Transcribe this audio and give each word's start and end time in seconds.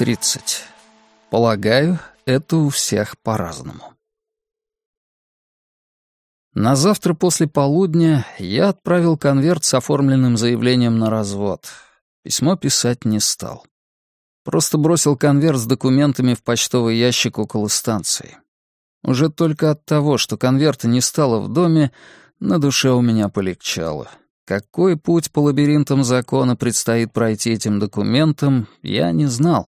30. 0.00 0.62
Полагаю, 1.28 1.98
это 2.24 2.56
у 2.56 2.70
всех 2.70 3.18
по-разному. 3.18 3.92
На 6.54 6.74
завтра 6.74 7.12
после 7.12 7.46
полудня 7.46 8.24
я 8.38 8.70
отправил 8.70 9.18
конверт 9.18 9.62
с 9.64 9.74
оформленным 9.74 10.38
заявлением 10.38 10.98
на 10.98 11.10
развод. 11.10 11.66
Письмо 12.24 12.56
писать 12.56 13.04
не 13.04 13.20
стал. 13.20 13.66
Просто 14.42 14.78
бросил 14.78 15.18
конверт 15.18 15.58
с 15.58 15.66
документами 15.66 16.32
в 16.32 16.42
почтовый 16.42 16.96
ящик 16.96 17.38
около 17.38 17.68
станции. 17.68 18.38
Уже 19.04 19.28
только 19.28 19.70
от 19.70 19.84
того, 19.84 20.16
что 20.16 20.38
конверта 20.38 20.88
не 20.88 21.02
стало 21.02 21.40
в 21.40 21.52
доме, 21.52 21.92
на 22.38 22.58
душе 22.58 22.88
у 22.90 23.02
меня 23.02 23.28
полегчало. 23.28 24.08
Какой 24.46 24.96
путь 24.96 25.30
по 25.30 25.40
лабиринтам 25.40 26.04
закона 26.04 26.56
предстоит 26.56 27.12
пройти 27.12 27.50
этим 27.50 27.78
документам, 27.78 28.66
я 28.80 29.12
не 29.12 29.26
знал. 29.26 29.66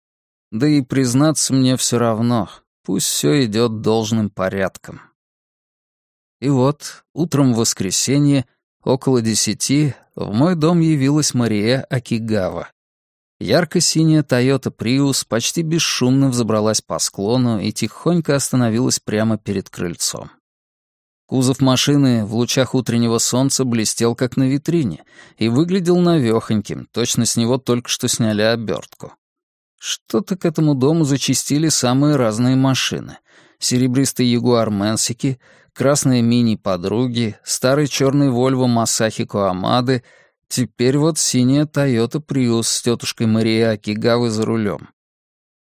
Да 0.51 0.67
и 0.67 0.81
признаться 0.81 1.53
мне 1.53 1.77
все 1.77 1.99
равно, 1.99 2.49
пусть 2.83 3.07
все 3.07 3.45
идет 3.45 3.81
должным 3.81 4.29
порядком. 4.29 5.01
И 6.41 6.49
вот, 6.49 7.03
утром 7.13 7.53
в 7.53 7.57
воскресенье, 7.57 8.45
около 8.83 9.21
десяти, 9.21 9.93
в 10.15 10.33
мой 10.33 10.55
дом 10.55 10.79
явилась 10.79 11.33
Мария 11.33 11.85
Акигава. 11.89 12.69
Ярко-синяя 13.39 14.23
Toyota 14.23 14.75
Prius 14.75 15.25
почти 15.27 15.61
бесшумно 15.61 16.29
взобралась 16.29 16.81
по 16.81 16.99
склону 16.99 17.59
и 17.59 17.71
тихонько 17.71 18.35
остановилась 18.35 18.99
прямо 18.99 19.37
перед 19.37 19.69
крыльцом. 19.69 20.31
Кузов 21.25 21.61
машины 21.61 22.25
в 22.25 22.33
лучах 22.33 22.73
утреннего 22.73 23.19
солнца 23.19 23.63
блестел 23.63 24.15
как 24.15 24.35
на 24.35 24.49
витрине 24.49 25.03
и 25.37 25.47
выглядел 25.47 25.99
навёхоньким, 25.99 26.87
точно 26.91 27.25
с 27.25 27.37
него 27.37 27.59
только 27.59 27.87
что 27.87 28.07
сняли 28.07 28.41
обертку. 28.41 29.13
Что-то 29.79 30.35
к 30.35 30.45
этому 30.45 30.75
дому 30.75 31.05
зачистили 31.05 31.69
самые 31.69 32.17
разные 32.17 32.55
машины. 32.57 33.17
Серебристый 33.59 34.27
Ягуар 34.27 34.69
Мэнсики, 34.69 35.39
красные 35.73 36.21
мини-подруги, 36.21 37.37
старый 37.43 37.87
черный 37.87 38.29
Вольво 38.29 38.67
Масахи 38.67 39.25
Коамады, 39.25 40.03
теперь 40.49 40.97
вот 40.97 41.17
синяя 41.17 41.65
Тойота 41.65 42.19
Приус 42.19 42.67
с 42.67 42.81
тетушкой 42.81 43.27
Марией 43.27 43.71
Акигавы 43.71 44.29
за 44.29 44.45
рулем. 44.45 44.89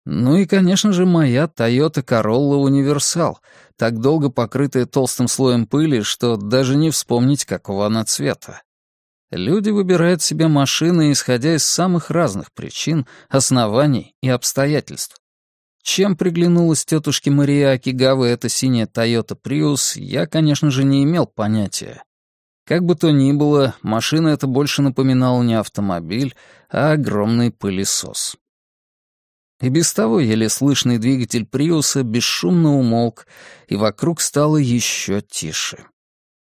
Ну 0.06 0.36
и, 0.36 0.48
конечно 0.48 0.94
же, 0.94 1.06
моя 1.06 1.46
Toyota 1.46 2.04
Corolla 2.04 2.56
Универсал, 2.56 3.40
так 3.78 4.00
долго 4.00 4.30
покрытая 4.30 4.88
толстым 4.88 5.28
слоем 5.28 5.68
пыли, 5.68 6.02
что 6.02 6.38
даже 6.38 6.76
не 6.76 6.90
вспомнить, 6.90 7.46
какого 7.46 7.86
она 7.86 8.04
цвета. 8.04 8.64
Люди 9.32 9.70
выбирают 9.70 10.22
себе 10.22 10.50
машины, 10.50 11.14
исходя 11.14 11.56
из 11.56 11.64
самых 11.64 12.12
разных 12.12 12.52
причин, 12.52 13.08
оснований 13.30 14.14
и 14.22 14.28
обстоятельств. 14.28 15.18
Чем 15.82 16.18
приглянулась 16.18 16.86
тетушке 16.86 17.32
Мария 17.32 17.72
Акигавы 17.72 18.28
эта 18.28 18.50
синяя 18.50 18.86
Toyota 18.86 19.38
Prius, 19.42 19.98
я, 19.98 20.28
конечно 20.28 20.70
же, 20.70 20.84
не 20.84 21.04
имел 21.04 21.26
понятия. 21.26 22.04
Как 22.66 22.84
бы 22.84 22.96
то 22.96 23.10
ни 23.12 23.32
было, 23.32 23.76
машина 23.82 24.28
эта 24.30 24.48
больше 24.48 24.82
напоминала 24.82 25.42
не 25.42 25.56
автомобиль, 25.56 26.36
а 26.70 26.92
огромный 26.92 27.52
пылесос. 27.52 28.36
И 29.62 29.70
без 29.70 29.94
того 29.94 30.20
еле 30.20 30.50
слышный 30.50 30.98
двигатель 30.98 31.46
Приуса 31.46 32.04
бесшумно 32.04 32.78
умолк, 32.78 33.28
и 33.68 33.76
вокруг 33.76 34.20
стало 34.20 34.58
еще 34.58 35.22
тише. 35.22 35.86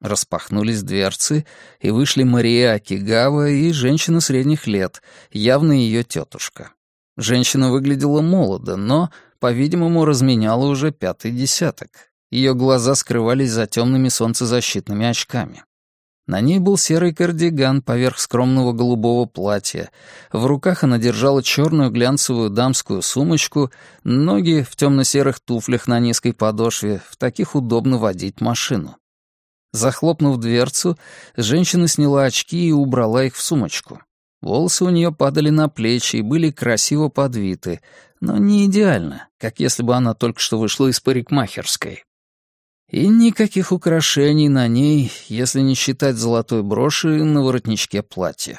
Распахнулись 0.00 0.82
дверцы, 0.82 1.44
и 1.80 1.90
вышли 1.90 2.22
Мария 2.22 2.74
Акигава 2.74 3.48
и 3.48 3.72
женщина 3.72 4.20
средних 4.20 4.66
лет, 4.66 5.02
явно 5.32 5.72
ее 5.72 6.04
тетушка. 6.04 6.70
Женщина 7.16 7.72
выглядела 7.72 8.20
молодо, 8.20 8.76
но, 8.76 9.10
по-видимому, 9.40 10.04
разменяла 10.04 10.66
уже 10.66 10.92
пятый 10.92 11.32
десяток. 11.32 11.88
Ее 12.30 12.54
глаза 12.54 12.94
скрывались 12.94 13.50
за 13.50 13.66
темными 13.66 14.08
солнцезащитными 14.08 15.06
очками. 15.06 15.64
На 16.28 16.42
ней 16.42 16.58
был 16.58 16.76
серый 16.76 17.14
кардиган 17.14 17.80
поверх 17.80 18.18
скромного 18.18 18.72
голубого 18.72 19.24
платья. 19.24 19.90
В 20.30 20.44
руках 20.44 20.84
она 20.84 20.98
держала 20.98 21.42
черную 21.42 21.90
глянцевую 21.90 22.50
дамскую 22.50 23.00
сумочку, 23.00 23.72
ноги 24.04 24.62
в 24.62 24.76
темно-серых 24.76 25.40
туфлях 25.40 25.88
на 25.88 25.98
низкой 25.98 26.34
подошве, 26.34 27.00
в 27.08 27.16
таких 27.16 27.56
удобно 27.56 27.96
водить 27.96 28.42
машину. 28.42 28.96
Захлопнув 29.72 30.38
дверцу, 30.38 30.98
женщина 31.36 31.88
сняла 31.88 32.24
очки 32.24 32.68
и 32.68 32.72
убрала 32.72 33.24
их 33.24 33.36
в 33.36 33.42
сумочку. 33.42 34.00
Волосы 34.40 34.84
у 34.84 34.90
нее 34.90 35.12
падали 35.12 35.50
на 35.50 35.68
плечи 35.68 36.16
и 36.16 36.22
были 36.22 36.50
красиво 36.50 37.08
подвиты, 37.08 37.80
но 38.20 38.38
не 38.38 38.66
идеально, 38.66 39.28
как 39.38 39.60
если 39.60 39.82
бы 39.82 39.94
она 39.94 40.14
только 40.14 40.40
что 40.40 40.58
вышла 40.58 40.86
из 40.88 41.00
парикмахерской. 41.00 42.04
И 42.90 43.06
никаких 43.06 43.72
украшений 43.72 44.48
на 44.48 44.66
ней, 44.66 45.12
если 45.26 45.60
не 45.60 45.74
считать 45.74 46.16
золотой 46.16 46.62
броши 46.62 47.08
на 47.08 47.42
воротничке 47.42 48.02
платья. 48.02 48.58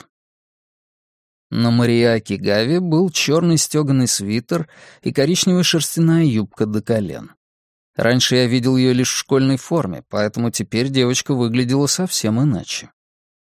На 1.49 1.71
Мария 1.71 2.13
Акигаве 2.13 2.79
был 2.79 3.09
черный 3.09 3.57
стеганый 3.57 4.07
свитер 4.07 4.69
и 5.01 5.11
коричневая 5.11 5.63
шерстяная 5.63 6.25
юбка 6.25 6.67
до 6.67 6.83
колен. 6.83 7.31
Раньше 7.99 8.37
я 8.37 8.47
видел 8.47 8.77
ее 8.77 8.93
лишь 8.93 9.11
в 9.11 9.17
школьной 9.17 9.57
форме, 9.57 10.05
поэтому 10.07 10.51
теперь 10.51 10.87
девочка 10.87 11.33
выглядела 11.33 11.85
совсем 11.87 12.41
иначе. 12.41 12.91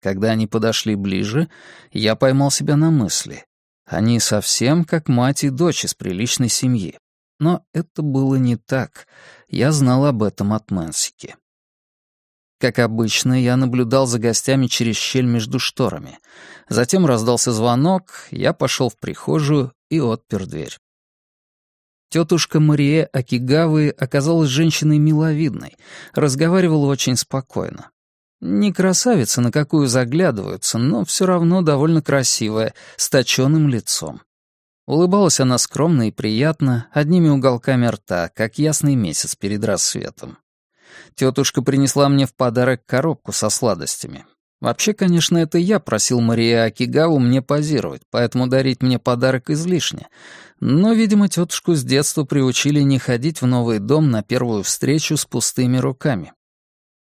Когда 0.02 0.30
они 0.30 0.48
подошли 0.48 0.96
ближе, 0.96 1.48
я 1.92 2.16
поймал 2.16 2.50
себя 2.50 2.74
на 2.74 2.90
мысли. 2.90 3.44
Они 3.86 4.18
совсем 4.18 4.84
как 4.84 5.08
мать 5.08 5.44
и 5.44 5.48
дочь 5.50 5.84
из 5.84 5.94
приличной 5.94 6.48
семьи. 6.48 6.98
Но 7.38 7.64
это 7.72 8.02
было 8.02 8.34
не 8.34 8.56
так. 8.56 9.06
Я 9.46 9.70
знал 9.70 10.06
об 10.06 10.24
этом 10.24 10.52
от 10.54 10.72
Мэнсики. 10.72 11.36
Как 12.58 12.80
обычно, 12.80 13.40
я 13.40 13.56
наблюдал 13.56 14.08
за 14.08 14.18
гостями 14.18 14.66
через 14.66 14.96
щель 14.96 15.26
между 15.26 15.60
шторами. 15.60 16.18
Затем 16.68 17.06
раздался 17.06 17.52
звонок, 17.52 18.26
я 18.32 18.52
пошел 18.52 18.88
в 18.88 18.98
прихожую 18.98 19.72
и 19.88 20.00
отпер 20.00 20.46
дверь. 20.46 20.81
Тетушка 22.12 22.60
Мария 22.60 23.08
Акигавы 23.10 23.88
оказалась 23.88 24.50
женщиной 24.50 24.98
миловидной, 24.98 25.78
разговаривала 26.12 26.84
очень 26.88 27.16
спокойно. 27.16 27.88
Не 28.42 28.70
красавица, 28.70 29.40
на 29.40 29.50
какую 29.50 29.86
заглядываются, 29.86 30.76
но 30.76 31.06
все 31.06 31.24
равно 31.24 31.62
довольно 31.62 32.02
красивая, 32.02 32.74
с 32.98 33.08
точенным 33.08 33.66
лицом. 33.66 34.20
Улыбалась 34.86 35.40
она 35.40 35.56
скромно 35.56 36.08
и 36.08 36.10
приятно, 36.10 36.86
одними 36.92 37.30
уголками 37.30 37.86
рта, 37.86 38.28
как 38.28 38.58
ясный 38.58 38.94
месяц 38.94 39.34
перед 39.34 39.64
рассветом. 39.64 40.36
Тетушка 41.14 41.62
принесла 41.62 42.10
мне 42.10 42.26
в 42.26 42.34
подарок 42.34 42.84
коробку 42.84 43.32
со 43.32 43.48
сладостями. 43.48 44.26
Вообще, 44.62 44.94
конечно, 44.94 45.38
это 45.38 45.58
я 45.58 45.80
просил 45.80 46.20
Мария 46.20 46.62
Акигаву 46.62 47.18
мне 47.18 47.42
позировать, 47.42 48.02
поэтому 48.12 48.46
дарить 48.46 48.80
мне 48.80 49.00
подарок 49.00 49.50
излишне. 49.50 50.06
Но, 50.60 50.92
видимо, 50.92 51.28
тетушку 51.28 51.74
с 51.74 51.82
детства 51.82 52.22
приучили 52.22 52.80
не 52.80 53.00
ходить 53.00 53.42
в 53.42 53.46
новый 53.46 53.80
дом 53.80 54.12
на 54.12 54.22
первую 54.22 54.62
встречу 54.62 55.16
с 55.16 55.24
пустыми 55.24 55.78
руками. 55.78 56.32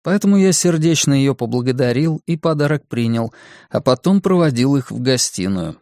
Поэтому 0.04 0.38
я 0.38 0.54
сердечно 0.54 1.14
ее 1.14 1.34
поблагодарил 1.34 2.22
и 2.28 2.38
подарок 2.38 2.88
принял, 2.88 3.34
а 3.72 3.82
потом 3.82 4.22
проводил 4.22 4.76
их 4.76 4.92
в 4.92 5.02
гостиную, 5.02 5.80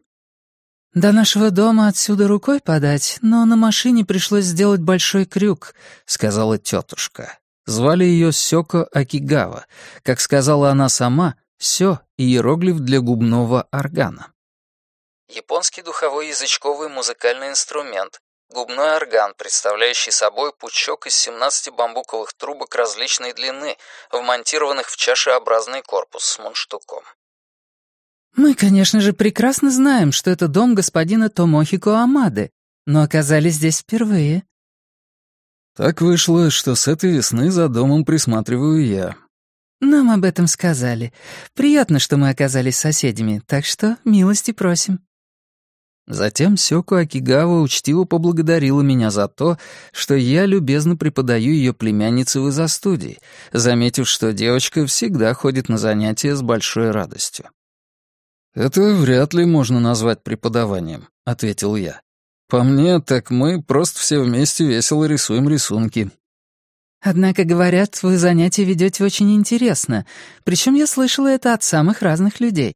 «До 0.93 1.11
нашего 1.11 1.51
дома 1.51 1.89
отсюда 1.89 2.29
рукой 2.29 2.61
подать, 2.61 3.19
но 3.21 3.43
на 3.43 3.57
машине 3.57 4.05
пришлось 4.05 4.45
сделать 4.45 4.79
большой 4.79 5.25
крюк»,— 5.25 5.75
сказала 6.05 6.57
тетушка. 6.57 7.37
Звали 7.65 8.05
ее 8.05 8.31
Сёко 8.31 8.85
Акигава. 8.85 9.65
Как 10.03 10.21
сказала 10.21 10.69
она 10.69 10.87
сама, 10.87 11.35
«сё»— 11.57 11.99
иероглиф 12.17 12.79
для 12.79 12.99
губного 12.99 13.67
органа. 13.71 14.33
Японский 15.27 15.81
духовой 15.81 16.27
язычковый 16.29 16.89
музыкальный 16.89 17.49
инструмент. 17.49 18.21
Губной 18.49 18.95
орган, 18.95 19.33
представляющий 19.37 20.11
собой 20.11 20.53
пучок 20.53 21.07
из 21.07 21.15
17 21.15 21.73
бамбуковых 21.73 22.33
трубок 22.33 22.75
различной 22.75 23.33
длины, 23.33 23.75
вмонтированных 24.11 24.87
в 24.87 24.95
чашеобразный 24.95 25.81
корпус 25.81 26.23
с 26.23 26.39
мундштуком. 26.39 27.03
«Мы, 28.35 28.53
конечно 28.53 29.01
же, 29.01 29.13
прекрасно 29.13 29.71
знаем, 29.71 30.11
что 30.11 30.29
это 30.29 30.47
дом 30.47 30.75
господина 30.75 31.29
Томохико 31.29 31.97
Амады, 31.97 32.51
но 32.85 33.01
оказались 33.01 33.55
здесь 33.55 33.79
впервые». 33.79 34.43
«Так 35.75 36.01
вышло, 36.01 36.51
что 36.51 36.75
с 36.75 36.87
этой 36.87 37.11
весны 37.11 37.49
за 37.49 37.67
домом 37.67 38.05
присматриваю 38.05 38.85
я». 38.85 39.24
«Нам 39.81 40.11
об 40.11 40.23
этом 40.23 40.47
сказали. 40.47 41.13
Приятно, 41.53 41.99
что 41.99 42.17
мы 42.17 42.29
оказались 42.29 42.77
соседями, 42.77 43.41
так 43.45 43.65
что 43.65 43.97
милости 44.05 44.51
просим». 44.51 44.99
Затем 46.07 46.55
Сёку 46.55 46.95
Акигава 46.95 47.61
учтиво 47.61 48.03
поблагодарила 48.03 48.81
меня 48.81 49.09
за 49.09 49.27
то, 49.27 49.57
что 49.91 50.13
я 50.15 50.45
любезно 50.45 50.95
преподаю 50.95 51.51
ее 51.51 51.73
племяннице 51.73 52.39
в 52.39 52.47
изо-студии, 52.49 53.19
заметив, 53.51 54.07
что 54.07 54.31
девочка 54.31 54.85
всегда 54.85 55.33
ходит 55.33 55.67
на 55.67 55.77
занятия 55.77 56.35
с 56.35 56.43
большой 56.43 56.91
радостью. 56.91 57.49
«Это 58.53 58.81
вряд 58.93 59.33
ли 59.33 59.45
можно 59.45 59.79
назвать 59.79 60.23
преподаванием»,— 60.23 61.07
ответил 61.25 61.75
я. 61.75 62.01
По 62.47 62.63
мне, 62.63 62.99
так 62.99 63.31
мы 63.31 63.61
просто 63.61 63.99
все 63.99 64.19
вместе 64.19 64.65
весело 64.65 65.05
рисуем 65.05 65.49
рисунки. 65.49 66.11
Однако, 67.05 67.43
говорят, 67.43 68.01
вы 68.01 68.17
занятия 68.17 68.63
ведете 68.63 69.03
очень 69.03 69.35
интересно. 69.35 70.07
Причем 70.43 70.73
я 70.73 70.87
слышала 70.87 71.27
это 71.27 71.53
от 71.53 71.61
самых 71.61 72.01
разных 72.01 72.39
людей. 72.39 72.73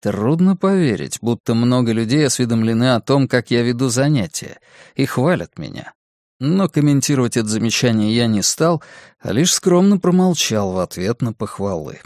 Трудно 0.00 0.56
поверить, 0.56 1.18
будто 1.20 1.52
много 1.52 1.92
людей 1.92 2.26
осведомлены 2.26 2.94
о 2.94 3.00
том, 3.02 3.28
как 3.28 3.50
я 3.50 3.60
веду 3.60 3.90
занятия, 3.90 4.58
и 4.94 5.04
хвалят 5.04 5.58
меня. 5.58 5.92
Но 6.38 6.70
комментировать 6.70 7.36
это 7.36 7.46
замечание 7.46 8.16
я 8.16 8.26
не 8.26 8.40
стал, 8.40 8.82
а 9.18 9.32
лишь 9.32 9.52
скромно 9.52 9.98
промолчал 9.98 10.72
в 10.72 10.78
ответ 10.78 11.20
на 11.20 11.34
похвалы. 11.34 12.00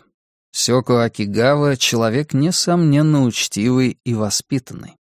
Сёко 0.51 1.05
Акигава— 1.05 1.77
человек, 1.77 2.33
несомненно, 2.33 3.23
учтивый 3.23 4.01
и 4.05 4.15
воспитанный. 4.15 4.97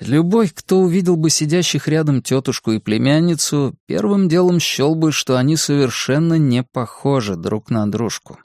Любой, 0.00 0.48
кто 0.48 0.78
увидел 0.80 1.16
бы 1.16 1.28
сидящих 1.28 1.86
рядом 1.86 2.22
тетушку 2.22 2.72
и 2.72 2.78
племянницу, 2.78 3.76
первым 3.86 4.28
делом 4.28 4.58
счел 4.58 4.94
бы, 4.94 5.12
что 5.12 5.36
они 5.36 5.56
совершенно 5.56 6.34
не 6.34 6.62
похожи 6.62 7.36
друг 7.36 7.70
на 7.70 7.90
дружку. 7.90 8.38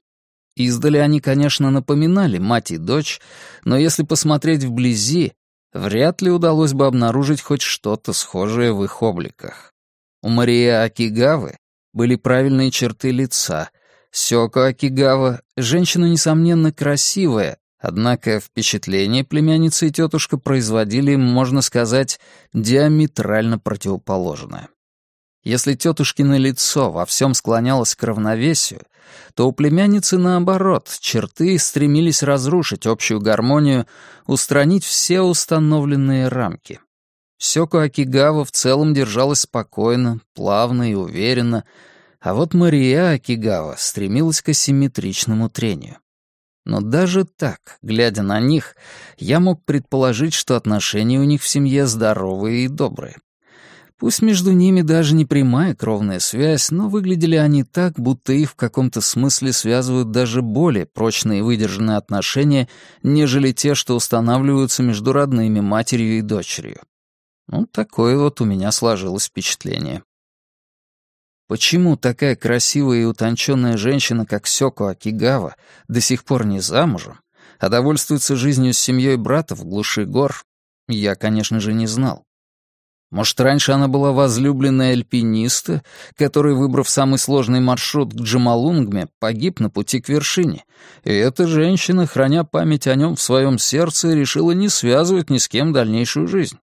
Издали 0.58 0.98
они, 0.98 1.22
конечно, 1.22 1.72
напоминали 1.72 2.40
мать 2.40 2.72
и 2.72 2.78
дочь, 2.78 3.22
но 3.64 3.78
если 3.78 4.04
посмотреть 4.04 4.66
вблизи, 4.66 5.32
вряд 5.74 6.22
ли 6.22 6.30
удалось 6.30 6.74
бы 6.74 6.88
обнаружить 6.88 7.42
хоть 7.42 7.62
что-то 7.62 8.12
схожее 8.12 8.74
в 8.74 8.84
их 8.84 9.02
обликах. 9.02 9.74
У 10.22 10.30
Марии 10.30 10.68
Акигавы 10.68 11.58
были 11.94 12.16
правильные 12.16 12.70
черты 12.70 13.12
лица. 13.12 13.70
Сёко 14.12 14.68
Акигава— 14.68 15.42
женщина, 15.58 16.06
несомненно, 16.06 16.74
красивая, 16.74 17.58
однако 17.80 18.40
впечатление 18.40 19.24
племянницы 19.24 19.88
и 19.88 19.92
тетушка 19.92 20.38
производили, 20.38 21.16
можно 21.16 21.62
сказать, 21.62 22.20
диаметрально 22.54 23.60
противоположное. 23.60 24.70
Если 25.44 25.76
тетушкино 25.76 26.38
лицо 26.38 26.92
во 26.92 27.06
всем 27.06 27.36
склонялось 27.36 27.96
к 27.96 28.04
равновесию, 28.04 28.82
то 29.36 29.48
у 29.48 29.52
племянницы 29.52 30.18
наоборот, 30.18 30.90
черты 31.00 31.60
стремились 31.60 32.24
разрушить 32.24 32.88
общую 32.88 33.22
гармонию, 33.22 33.86
устранить 34.26 34.84
все 34.84 35.22
установленные 35.22 36.30
рамки. 36.30 36.80
Сёко 37.38 37.84
Акигава 37.84 38.44
в 38.44 38.52
целом 38.52 38.96
держалась 38.96 39.42
спокойно, 39.42 40.20
плавно 40.34 40.90
и 40.90 40.96
уверенно, 40.96 41.64
а 42.20 42.34
вот 42.34 42.56
Мария 42.56 43.12
Акигава 43.12 43.76
стремилась 43.78 44.42
к 44.42 44.50
асимметричному 44.50 45.50
трению. 45.50 45.98
Но 46.66 46.82
даже 46.82 47.26
так, 47.26 47.78
глядя 47.84 48.24
на 48.24 48.40
них, 48.40 48.76
я 49.18 49.40
мог 49.40 49.64
предположить, 49.64 50.34
что 50.34 50.56
отношения 50.56 51.20
у 51.20 51.24
них 51.24 51.42
в 51.42 51.48
семье 51.48 51.86
здоровые 51.86 52.66
и 52.66 52.68
добрые. 52.68 53.18
Пусть 53.98 54.22
между 54.22 54.52
ними 54.52 54.82
даже 54.82 55.16
не 55.16 55.24
прямая 55.24 55.74
кровная 55.74 56.20
связь, 56.20 56.70
но 56.70 56.90
выглядели 56.90 57.38
они 57.38 57.64
так, 57.64 57.94
будто 57.98 58.34
их 58.34 58.52
в 58.52 58.56
каком-то 58.56 59.00
смысле 59.00 59.54
связывают 59.54 60.12
даже 60.12 60.42
более 60.42 60.86
прочные 60.86 61.40
и 61.40 61.42
выдержанные 61.42 61.96
отношения, 61.96 62.68
нежели 63.04 63.54
те, 63.54 63.74
что 63.74 63.96
устанавливаются 63.96 64.84
между 64.84 65.14
родными 65.14 65.62
матерью 65.62 66.18
и 66.18 66.22
дочерью. 66.22 66.82
Ну, 67.48 67.68
такое 67.68 68.18
вот 68.18 68.42
у 68.42 68.46
меня 68.46 68.72
сложилось 68.72 69.28
впечатление. 69.28 70.04
Почему 71.48 71.96
такая 71.96 72.36
красивая 72.36 73.02
и 73.02 73.06
утонченная 73.06 73.78
женщина, 73.78 74.26
как 74.26 74.48
Сёко 74.48 74.90
Акигава, 74.90 75.56
до 75.88 76.02
сих 76.02 76.24
пор 76.24 76.46
не 76.46 76.60
замужем, 76.60 77.20
а 77.60 77.70
довольствуется 77.70 78.36
жизнью 78.36 78.74
с 78.74 78.80
семьей 78.80 79.16
брата 79.16 79.56
в 79.56 79.64
глуши 79.64 80.06
гор, 80.06 80.44
я, 80.88 81.16
конечно 81.16 81.60
же, 81.60 81.74
не 81.74 81.86
знал. 81.86 82.24
Может, 83.12 83.40
раньше 83.40 83.72
она 83.72 83.88
была 83.88 84.12
возлюбленной 84.12 84.92
альпиниста, 84.92 85.84
который, 86.18 86.56
выбрав 86.56 86.90
самый 86.90 87.20
сложный 87.20 87.60
маршрут 87.60 88.14
к 88.14 88.18
Джамалунгме, 88.18 89.08
погиб 89.20 89.60
на 89.60 89.70
пути 89.70 90.02
к 90.02 90.10
вершине. 90.10 90.66
И 91.04 91.14
эта 91.14 91.48
женщина, 91.48 92.08
храня 92.08 92.44
память 92.44 92.88
о 92.88 92.96
нем 92.96 93.16
в 93.16 93.22
своем 93.22 93.60
сердце, 93.60 94.14
решила 94.14 94.52
не 94.52 94.68
связывать 94.70 95.30
ни 95.30 95.38
с 95.38 95.48
кем 95.48 95.72
дальнейшую 95.72 96.28
жизнь. 96.28 96.58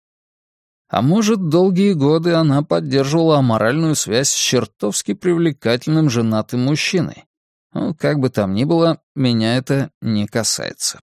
А 0.89 1.03
может, 1.03 1.49
долгие 1.49 1.93
годы 1.93 2.33
она 2.33 2.63
поддерживала 2.63 3.37
аморальную 3.37 3.95
связь 3.95 4.29
с 4.29 4.35
чертовски 4.35 5.13
привлекательным 5.13 6.09
женатым 6.09 6.61
мужчиной. 6.61 7.25
Ну, 7.73 7.93
как 7.93 8.19
бы 8.19 8.29
там 8.29 8.55
ни 8.55 8.63
было, 8.63 8.99
меня 9.15 9.57
это 9.57 9.91
не 10.01 10.25
касается. 10.25 10.99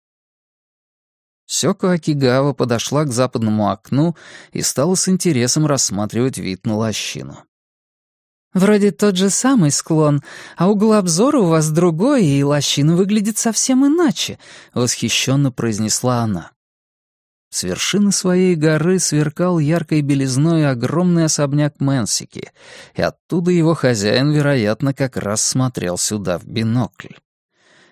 Сёко 1.48 1.92
Акигава 1.92 2.54
подошла 2.54 3.06
к 3.06 3.12
западному 3.12 3.72
окну 3.72 4.16
и 4.54 4.62
стала 4.62 4.94
с 4.94 5.10
интересом 5.10 5.66
рассматривать 5.66 6.38
вид 6.38 6.66
на 6.68 6.78
лощину. 6.78 7.44
«Вроде 8.54 8.92
тот 8.92 9.16
же 9.16 9.30
самый 9.30 9.72
склон, 9.72 10.22
а 10.58 10.70
угол 10.70 10.94
обзора 10.94 11.40
у 11.40 11.48
вас 11.48 11.72
другой, 11.72 12.26
и 12.26 12.44
лощина 12.44 12.96
выглядит 12.96 13.38
совсем 13.38 13.86
иначе»,— 13.86 14.38
восхищенно 14.74 15.52
произнесла 15.52 16.20
она. 16.20 16.52
С 17.52 17.64
вершины 17.64 18.14
своей 18.14 18.56
горы 18.56 18.98
сверкал 18.98 19.60
яркой 19.60 20.02
белизной 20.02 20.70
огромный 20.70 21.26
особняк 21.26 21.82
Мэнсики, 21.82 22.50
и 22.96 23.02
оттуда 23.02 23.52
его 23.52 23.74
хозяин, 23.74 24.32
вероятно, 24.32 24.94
как 24.94 25.18
раз 25.18 25.42
смотрел 25.42 25.98
сюда 25.98 26.40
в 26.40 26.46
бинокль. 26.46 27.16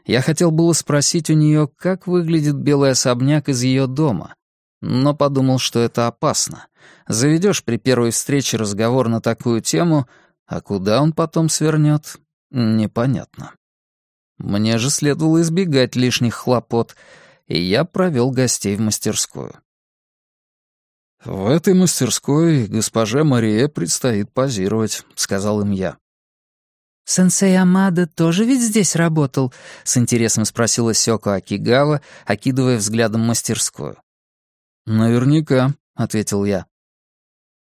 Я 0.05 0.21
хотел 0.21 0.51
было 0.51 0.71
спросить 0.71 1.29
у 1.29 1.33
нее, 1.33 1.69
как 1.77 2.07
выглядит 2.07 2.55
белый 2.55 2.91
особняк 2.91 3.49
из 3.49 3.61
ее 3.61 3.85
дома, 3.85 4.33
но 4.81 5.13
подумал, 5.13 5.59
что 5.59 5.81
это 5.81 6.07
опасно. 6.07 6.67
Заведешь 7.09 7.65
при 7.65 7.75
первой 7.75 8.11
встрече 8.11 8.55
разговор 8.55 9.09
на 9.09 9.19
такую 9.19 9.59
тему, 9.59 10.07
а 10.47 10.61
куда 10.61 11.01
он 11.01 11.11
потом 11.11 11.49
свернет, 11.49 12.15
непонятно. 12.49 13.51
Мне 14.37 14.77
же 14.77 14.89
следовало 14.89 15.41
избегать 15.41 15.97
лишних 15.97 16.33
хлопот, 16.33 16.95
и 17.49 17.59
я 17.59 17.83
провел 17.83 18.31
гостей 18.31 18.75
в 18.77 18.79
мастерскую. 18.79 19.53
«В 21.25 21.47
этой 21.47 21.73
мастерской 21.73 22.67
госпоже 22.67 23.25
Марие 23.25 23.67
предстоит 23.67 24.31
позировать»,— 24.31 25.03
сказал 25.15 25.61
им 25.61 25.71
я. 25.71 25.97
«Сенсей 27.03 27.57
Амада 27.59 28.07
тоже 28.07 28.45
ведь 28.45 28.61
здесь 28.61 28.95
работал?»— 28.95 29.51
с 29.83 29.97
интересом 29.97 30.45
спросила 30.45 30.93
Сёко 30.93 31.33
Акигава, 31.33 32.01
окидывая 32.25 32.77
взглядом 32.77 33.21
мастерскую. 33.21 33.97
«Наверняка»,— 34.85 35.73
ответил 35.95 36.45
я. 36.45 36.67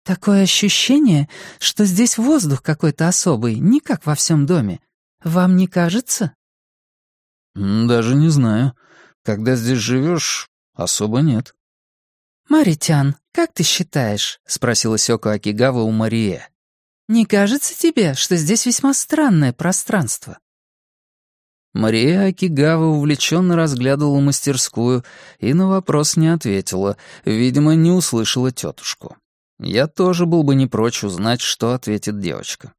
«Такое 0.04 0.42
ощущение, 0.42 1.28
что 1.58 1.84
здесь 1.84 2.18
воздух 2.18 2.62
какой-то 2.62 3.08
особый, 3.08 3.54
не 3.60 3.80
как 3.80 4.04
во 4.04 4.14
всем 4.14 4.44
доме. 4.44 4.80
Вам 5.22 5.56
не 5.56 5.68
кажется?» 5.68 6.34
«Даже 7.54 8.14
не 8.14 8.28
знаю. 8.28 8.74
Когда 9.28 9.56
здесь 9.56 9.76
живешь, 9.76 10.48
особо 10.72 11.18
нет». 11.20 11.54
«Маритян, 12.48 13.16
как 13.34 13.52
ты 13.52 13.62
считаешь?»— 13.62 14.40
спросила 14.46 14.96
Сёко 14.96 15.32
Акигава 15.32 15.80
у 15.80 15.90
Марие. 15.90 16.48
Не 17.08 17.26
кажется 17.26 17.78
тебе, 17.78 18.14
что 18.14 18.36
здесь 18.36 18.64
весьма 18.64 18.94
странное 18.94 19.52
пространство?» 19.52 20.38
Мария 21.74 22.28
Акигава 22.28 22.86
увлеченно 22.86 23.54
разглядывала 23.54 24.20
мастерскую 24.20 25.04
и 25.40 25.52
на 25.52 25.68
вопрос 25.68 26.16
не 26.16 26.28
ответила, 26.28 26.96
видимо, 27.26 27.74
не 27.74 27.90
услышала 27.90 28.50
тетушку. 28.50 29.18
Я 29.58 29.88
тоже 29.88 30.24
был 30.24 30.42
бы 30.42 30.54
не 30.54 30.66
прочь 30.66 31.04
узнать, 31.04 31.42
что 31.42 31.74
ответит 31.74 32.18
девочка. 32.18 32.72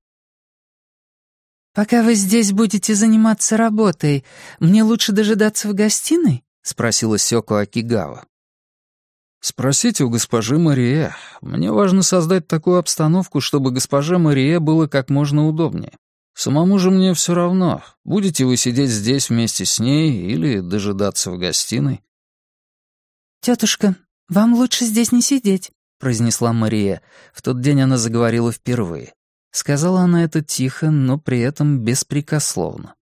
«Пока 1.80 2.04
вы 2.04 2.16
здесь 2.16 2.52
будете 2.52 2.94
заниматься 2.94 3.56
работой, 3.56 4.26
мне 4.60 4.84
лучше 4.84 5.14
дожидаться 5.14 5.70
в 5.70 5.74
гостиной?»— 5.74 6.44
спросила 6.62 7.18
Сёко 7.18 7.62
Акигава. 7.62 8.26
«Спросите 9.40 10.04
у 10.04 10.10
госпожи 10.10 10.58
Мария. 10.58 11.16
Мне 11.40 11.72
важно 11.72 12.04
создать 12.04 12.50
такую 12.50 12.80
обстановку, 12.80 13.40
чтобы 13.40 13.72
госпоже 13.72 14.18
Мария 14.18 14.60
было 14.60 14.88
как 14.88 15.10
можно 15.10 15.48
удобнее. 15.48 15.94
Самому 16.34 16.80
же 16.80 16.92
мне 16.92 17.14
все 17.14 17.34
равно, 17.34 17.82
будете 18.04 18.44
вы 18.44 18.58
сидеть 18.58 18.90
здесь 18.90 19.30
вместе 19.30 19.64
с 19.64 19.80
ней 19.80 20.34
или 20.34 20.60
дожидаться 20.60 21.32
в 21.32 21.38
гостиной». 21.38 22.04
«Тетушка, 23.40 23.96
вам 24.28 24.54
лучше 24.54 24.84
здесь 24.84 25.14
не 25.14 25.22
сидеть»,— 25.22 25.72
произнесла 25.98 26.52
Мария. 26.52 27.02
В 27.34 27.42
тот 27.42 27.62
день 27.62 27.80
она 27.80 27.98
заговорила 27.98 28.52
впервые. 28.52 29.14
Сказала 29.52 30.02
она 30.02 30.24
это 30.24 30.44
тихо, 30.44 30.92
но 30.92 31.18
при 31.18 31.40
этом 31.40 31.80
беспрекословно. 31.80 32.96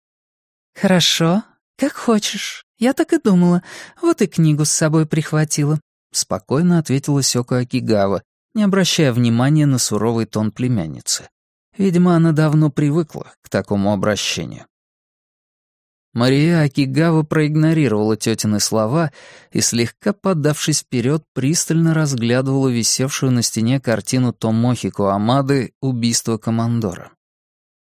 «Хорошо, 0.74 1.42
как 1.78 1.92
хочешь. 1.92 2.64
Я 2.78 2.92
так 2.92 3.12
и 3.12 3.18
думала. 3.18 3.62
Вот 4.02 4.20
и 4.22 4.26
книгу 4.26 4.64
с 4.64 4.70
собой 4.70 5.06
прихватила.— 5.06 5.80
спокойно 6.14 6.78
ответила 6.78 7.22
Сёка 7.24 7.58
Акигава, 7.58 8.22
не 8.54 8.62
обращая 8.62 9.12
внимания 9.12 9.66
на 9.66 9.78
суровый 9.78 10.26
тон 10.26 10.52
племянницы. 10.52 11.28
Видимо, 11.76 12.14
она 12.14 12.30
давно 12.30 12.70
привыкла 12.70 13.32
к 13.42 13.48
такому 13.48 13.92
обращению. 13.92 14.66
Мария 16.14 16.60
Акигава 16.60 17.24
проигнорировала 17.24 18.16
тетины 18.16 18.60
слова 18.60 19.10
и, 19.50 19.60
слегка 19.60 20.12
подавшись 20.12 20.80
вперед, 20.80 21.24
пристально 21.34 21.92
разглядывала 21.92 22.68
висевшую 22.68 23.32
на 23.32 23.42
стене 23.42 23.80
картину 23.80 24.32
Томохи 24.32 24.90
Куамады 24.90 25.74
«Убийство 25.80 26.38
командора». 26.38 27.10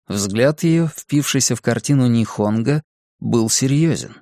Взгляд 0.09 0.65
ее, 0.65 0.91
впившийся 0.95 1.55
в 1.55 1.63
картину 1.63 2.09
Нихонга, 2.09 2.83
был 3.21 3.49
серьезен. 3.49 4.17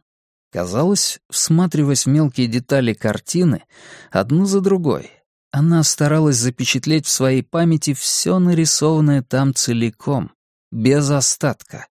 Казалось, 0.53 1.19
всматриваясь 1.31 2.05
в 2.05 2.11
мелкие 2.11 2.47
детали 2.47 2.93
картины, 2.93 3.65
одну 4.11 4.45
за 4.45 4.61
другой, 4.61 5.11
она 5.51 5.83
старалась 5.83 6.37
запечатлеть 6.37 7.07
в 7.07 7.11
своей 7.11 7.43
памяти 7.43 7.95
все 7.95 8.39
нарисованное 8.39 9.23
там 9.23 9.55
целиком, 9.55 10.31
без 10.71 11.09
остатка. 11.11 11.87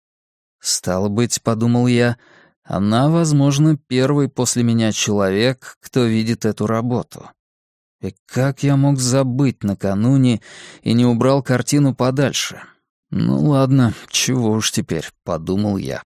Стало 0.61 1.09
быть, 1.09 1.41
подумал 1.41 1.87
я, 1.87 2.17
она, 2.63 3.09
возможно, 3.09 3.75
первый 3.75 4.29
после 4.29 4.63
меня 4.63 4.91
человек, 4.91 5.77
кто 5.81 6.05
видит 6.05 6.45
эту 6.45 6.67
работу. 6.67 7.29
И 7.99 8.15
как 8.27 8.63
я 8.63 8.77
мог 8.77 8.99
забыть 8.99 9.63
накануне 9.63 10.41
и 10.83 10.93
не 10.93 11.05
убрал 11.05 11.43
картину 11.43 11.95
подальше? 11.95 12.61
Ну 13.09 13.43
ладно, 13.43 13.93
чего 14.09 14.51
уж 14.51 14.71
теперь, 14.71 15.09
подумал 15.23 15.77
я. 15.77 16.03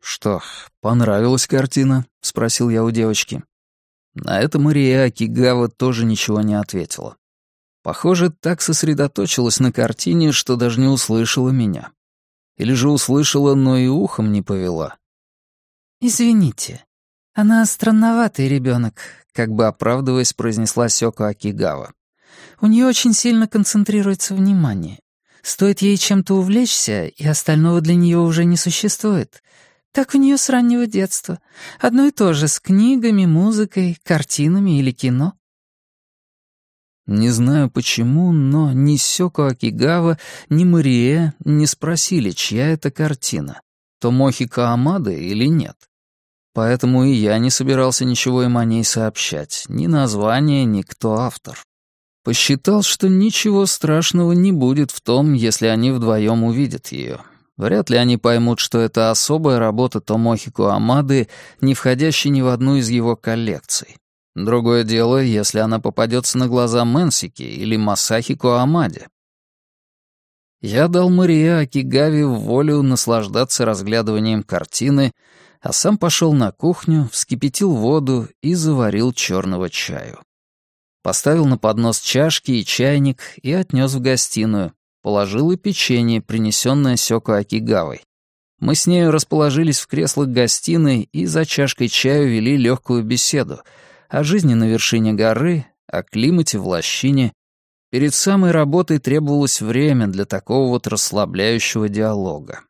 «Что, 0.00 0.40
понравилась 0.80 1.46
картина?»— 1.46 2.06
спросил 2.20 2.70
я 2.70 2.84
у 2.84 2.90
девочки. 2.90 3.42
На 4.14 4.40
это 4.40 4.58
Мария 4.58 5.04
Акигава 5.04 5.68
тоже 5.68 6.04
ничего 6.04 6.40
не 6.40 6.54
ответила. 6.54 7.16
Похоже, 7.82 8.30
так 8.30 8.62
сосредоточилась 8.62 9.60
на 9.60 9.72
картине, 9.72 10.32
что 10.32 10.56
даже 10.56 10.80
не 10.80 10.86
услышала 10.86 11.50
меня. 11.50 11.90
Или 12.58 12.74
же 12.74 12.90
услышала, 12.90 13.54
но 13.54 13.78
и 13.78 13.86
ухом 13.86 14.32
не 14.32 14.42
повела. 14.42 14.96
«Извините, 16.00 16.84
она 17.34 17.64
странноватый 17.64 18.48
ребенок»,— 18.48 19.00
как 19.32 19.50
бы 19.50 19.66
оправдываясь, 19.66 20.32
произнесла 20.32 20.88
Сёко 20.88 21.28
Акигава. 21.28 21.92
«У 22.60 22.66
нее 22.66 22.86
очень 22.86 23.14
сильно 23.14 23.48
концентрируется 23.48 24.34
внимание. 24.34 24.98
Стоит 25.42 25.80
ей 25.80 25.96
чем-то 25.96 26.34
увлечься, 26.34 27.06
и 27.06 27.26
остального 27.26 27.80
для 27.80 27.94
нее 27.94 28.18
уже 28.18 28.44
не 28.44 28.56
существует. 28.56 29.42
Так 29.92 30.14
у 30.14 30.18
нее 30.18 30.36
с 30.36 30.48
раннего 30.48 30.86
детства. 30.86 31.40
Одно 31.78 32.06
и 32.06 32.10
то 32.10 32.32
же 32.32 32.48
с 32.48 32.60
книгами, 32.60 33.24
музыкой, 33.24 33.98
картинами 34.04 34.78
или 34.80 34.90
кино. 34.90 35.37
Не 37.08 37.30
знаю 37.30 37.70
почему, 37.70 38.32
но 38.32 38.70
ни 38.72 38.98
Сёко 38.98 39.46
Акигава, 39.46 40.18
ни 40.50 40.64
Марие 40.64 41.32
не 41.42 41.66
спросили, 41.66 42.32
чья 42.32 42.68
это 42.68 42.90
картина, 42.90 43.62
Томохи 43.98 44.46
Каамады 44.46 45.18
или 45.18 45.46
нет. 45.46 45.74
Поэтому 46.52 47.04
и 47.04 47.12
я 47.12 47.38
не 47.38 47.48
собирался 47.48 48.04
ничего 48.04 48.42
им 48.42 48.58
о 48.58 48.66
ней 48.66 48.84
сообщать, 48.84 49.64
ни 49.68 49.86
название, 49.86 50.66
ни 50.66 50.82
кто 50.82 51.14
автор. 51.14 51.58
Посчитал, 52.24 52.82
что 52.82 53.08
ничего 53.08 53.64
страшного 53.64 54.32
не 54.32 54.52
будет 54.52 54.90
в 54.90 55.00
том, 55.00 55.32
если 55.32 55.66
они 55.68 55.92
вдвоем 55.92 56.44
увидят 56.44 56.88
ее. 56.88 57.20
Вряд 57.56 57.88
ли 57.88 57.96
они 57.96 58.18
поймут, 58.18 58.58
что 58.58 58.80
это 58.80 59.10
особая 59.10 59.58
работа 59.58 60.02
Томохи 60.02 60.50
Куамады, 60.50 61.28
не 61.62 61.72
входящая 61.72 62.34
ни 62.34 62.42
в 62.42 62.48
одну 62.48 62.76
из 62.76 62.90
его 62.90 63.16
коллекций. 63.16 63.96
Другое 64.44 64.84
дело, 64.84 65.20
если 65.20 65.58
она 65.58 65.80
попадется 65.80 66.38
на 66.38 66.46
глаза 66.46 66.84
Мэнсики 66.84 67.42
или 67.42 67.76
Масахи 67.76 68.36
Куамаде. 68.36 69.08
Я 70.60 70.86
дал 70.86 71.10
Мария 71.10 71.60
Акигаве 71.60 72.24
волю 72.24 72.82
наслаждаться 72.82 73.64
разглядыванием 73.64 74.44
картины, 74.44 75.12
а 75.60 75.72
сам 75.72 75.98
пошел 75.98 76.32
на 76.32 76.52
кухню, 76.52 77.08
вскипятил 77.12 77.74
воду 77.74 78.28
и 78.40 78.54
заварил 78.54 79.12
черного 79.12 79.70
чаю. 79.70 80.20
Поставил 81.02 81.46
на 81.46 81.58
поднос 81.58 81.98
чашки 81.98 82.52
и 82.52 82.64
чайник 82.64 83.20
и 83.42 83.52
отнес 83.52 83.94
в 83.94 84.00
гостиную. 84.00 84.72
Положил 85.02 85.50
и 85.50 85.56
печенье, 85.56 86.20
принесенное 86.20 86.96
Сёко 86.96 87.38
Акигавой. 87.38 88.02
Мы 88.60 88.76
с 88.76 88.86
нею 88.86 89.10
расположились 89.10 89.80
в 89.80 89.88
креслах 89.88 90.28
гостиной 90.28 91.08
и 91.12 91.26
за 91.26 91.44
чашкой 91.44 91.88
чаю 91.88 92.28
вели 92.28 92.56
легкую 92.56 93.02
беседу— 93.02 93.62
о 94.08 94.24
жизни 94.24 94.54
на 94.54 94.64
вершине 94.64 95.12
горы, 95.12 95.66
о 95.86 96.02
климате 96.02 96.58
в 96.58 96.66
лощине. 96.66 97.32
Перед 97.90 98.14
самой 98.14 98.50
работой 98.50 98.98
требовалось 98.98 99.60
время 99.60 100.06
для 100.08 100.24
такого 100.24 100.68
вот 100.68 100.86
расслабляющего 100.86 101.88
диалога. 101.88 102.62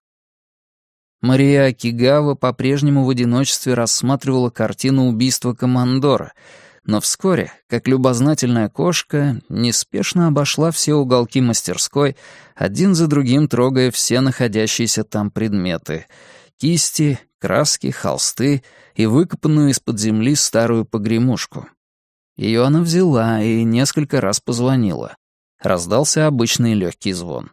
Мария 1.21 1.67
Акигава 1.67 2.35
по-прежнему 2.35 3.05
в 3.05 3.11
одиночестве 3.11 3.75
рассматривала 3.75 4.51
картину 4.51 5.09
убийства 5.09 5.55
командора, 5.55 6.33
но 6.85 7.01
вскоре, 7.01 7.53
как 7.69 7.89
любознательная 7.89 8.69
кошка, 8.69 9.41
неспешно 9.49 10.29
обошла 10.29 10.71
все 10.71 10.95
уголки 10.95 11.41
мастерской, 11.41 12.17
один 12.55 12.95
за 12.95 13.09
другим 13.09 13.49
трогая 13.49 13.91
все 13.91 14.21
находящиеся 14.21 15.03
там 15.03 15.31
предметы— 15.31 16.07
кисти, 16.59 17.19
краски, 17.39 17.91
холсты 17.91 18.63
и 18.95 19.07
выкопанную 19.07 19.71
из-под 19.71 19.99
земли 19.99 20.35
старую 20.35 20.85
погремушку. 20.85 21.69
Ее 22.37 22.65
она 22.65 22.81
взяла 22.83 23.43
и 23.43 23.65
несколько 23.65 24.21
раз 24.21 24.41
позвонила. 24.41 25.17
Раздался 25.61 26.27
обычный 26.27 26.75
легкий 26.75 27.13
звон. 27.13 27.51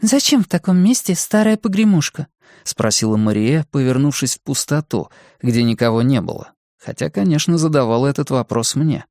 «Зачем 0.00 0.42
в 0.42 0.48
таком 0.48 0.76
месте 0.78 1.14
старая 1.14 1.56
погремушка?»— 1.56 2.26
спросила 2.64 3.16
Мария, 3.16 3.66
повернувшись 3.70 4.36
в 4.36 4.42
пустоту, 4.42 5.08
где 5.40 5.62
никого 5.62 6.02
не 6.02 6.20
было, 6.20 6.52
хотя, 6.78 7.08
конечно, 7.08 7.56
задавала 7.56 8.06
этот 8.06 8.28
вопрос 8.30 8.74
мне. 8.74 9.06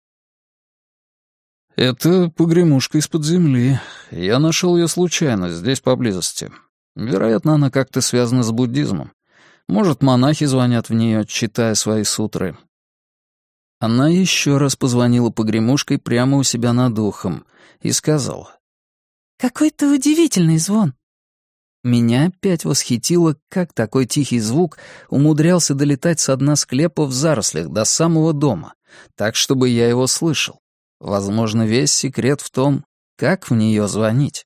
«Это 1.75 2.29
погремушка 2.29 2.99
из-под 2.99 3.25
земли. 3.25 3.79
Я 4.11 4.37
нашел 4.37 4.77
ее 4.77 4.87
случайно, 4.87 5.49
здесь 5.49 5.79
поблизости. 5.79 6.51
Вероятно, 6.95 7.55
она 7.55 7.71
как-то 7.71 8.01
связана 8.01 8.43
с 8.43 8.51
буддизмом. 8.51 9.11
Может, 9.67 10.03
монахи 10.03 10.45
звонят 10.45 10.89
в 10.89 10.93
нее, 10.93 11.25
читая 11.25 11.73
свои 11.75 12.03
сутры. 12.03 12.57
Она 13.79 14.07
еще 14.07 14.57
раз 14.57 14.75
позвонила 14.75 15.29
погремушкой 15.29 15.97
прямо 15.97 16.37
у 16.37 16.43
себя 16.43 16.73
над 16.73 16.97
ухом 16.99 17.45
и 17.81 17.91
сказала. 17.91 18.57
«Какой-то 19.37 19.91
удивительный 19.91 20.57
звон». 20.57 20.93
Меня 21.83 22.27
опять 22.27 22.63
восхитило, 22.63 23.35
как 23.49 23.73
такой 23.73 24.05
тихий 24.05 24.39
звук 24.39 24.77
умудрялся 25.09 25.75
долетать 25.75 26.21
с 26.21 26.33
дна 26.37 26.55
склепа 26.55 27.05
в 27.05 27.11
зарослях 27.11 27.67
до 27.69 27.83
самого 27.83 28.31
дома, 28.31 28.73
так, 29.15 29.35
чтобы 29.35 29.67
я 29.67 29.89
его 29.89 30.07
слышал. 30.07 30.61
Возможно, 31.01 31.67
весь 31.67 31.91
секрет 31.91 32.39
в 32.39 32.51
том, 32.51 32.85
как 33.17 33.49
в 33.49 33.53
нее 33.53 33.89
звонить. 33.89 34.45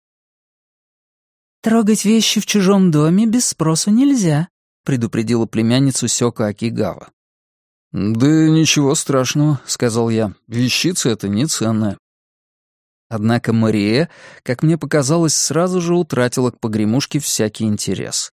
«Трогать 1.67 2.05
вещи 2.05 2.39
в 2.39 2.45
чужом 2.45 2.91
доме 2.91 3.25
без 3.25 3.47
спросу 3.47 3.91
нельзя», 3.91 4.47
предупредила 4.85 5.47
племянницу 5.47 6.07
Сёка 6.07 6.45
Акигава. 6.45 7.09
«Да 7.91 8.25
ничего 8.25 8.95
страшного»,— 8.95 9.59
сказал 9.65 10.09
я. 10.09 10.33
«Вещица 10.47 11.09
эта 11.09 11.27
не 11.27 11.45
ценная». 11.45 11.97
Однако 13.09 13.51
Мария, 13.51 14.09
как 14.43 14.63
мне 14.63 14.77
показалось, 14.77 15.33
сразу 15.33 15.81
же 15.81 15.95
утратила 15.95 16.51
к 16.51 16.59
погремушке 16.61 17.19
всякий 17.19 17.65
интерес. 17.65 18.31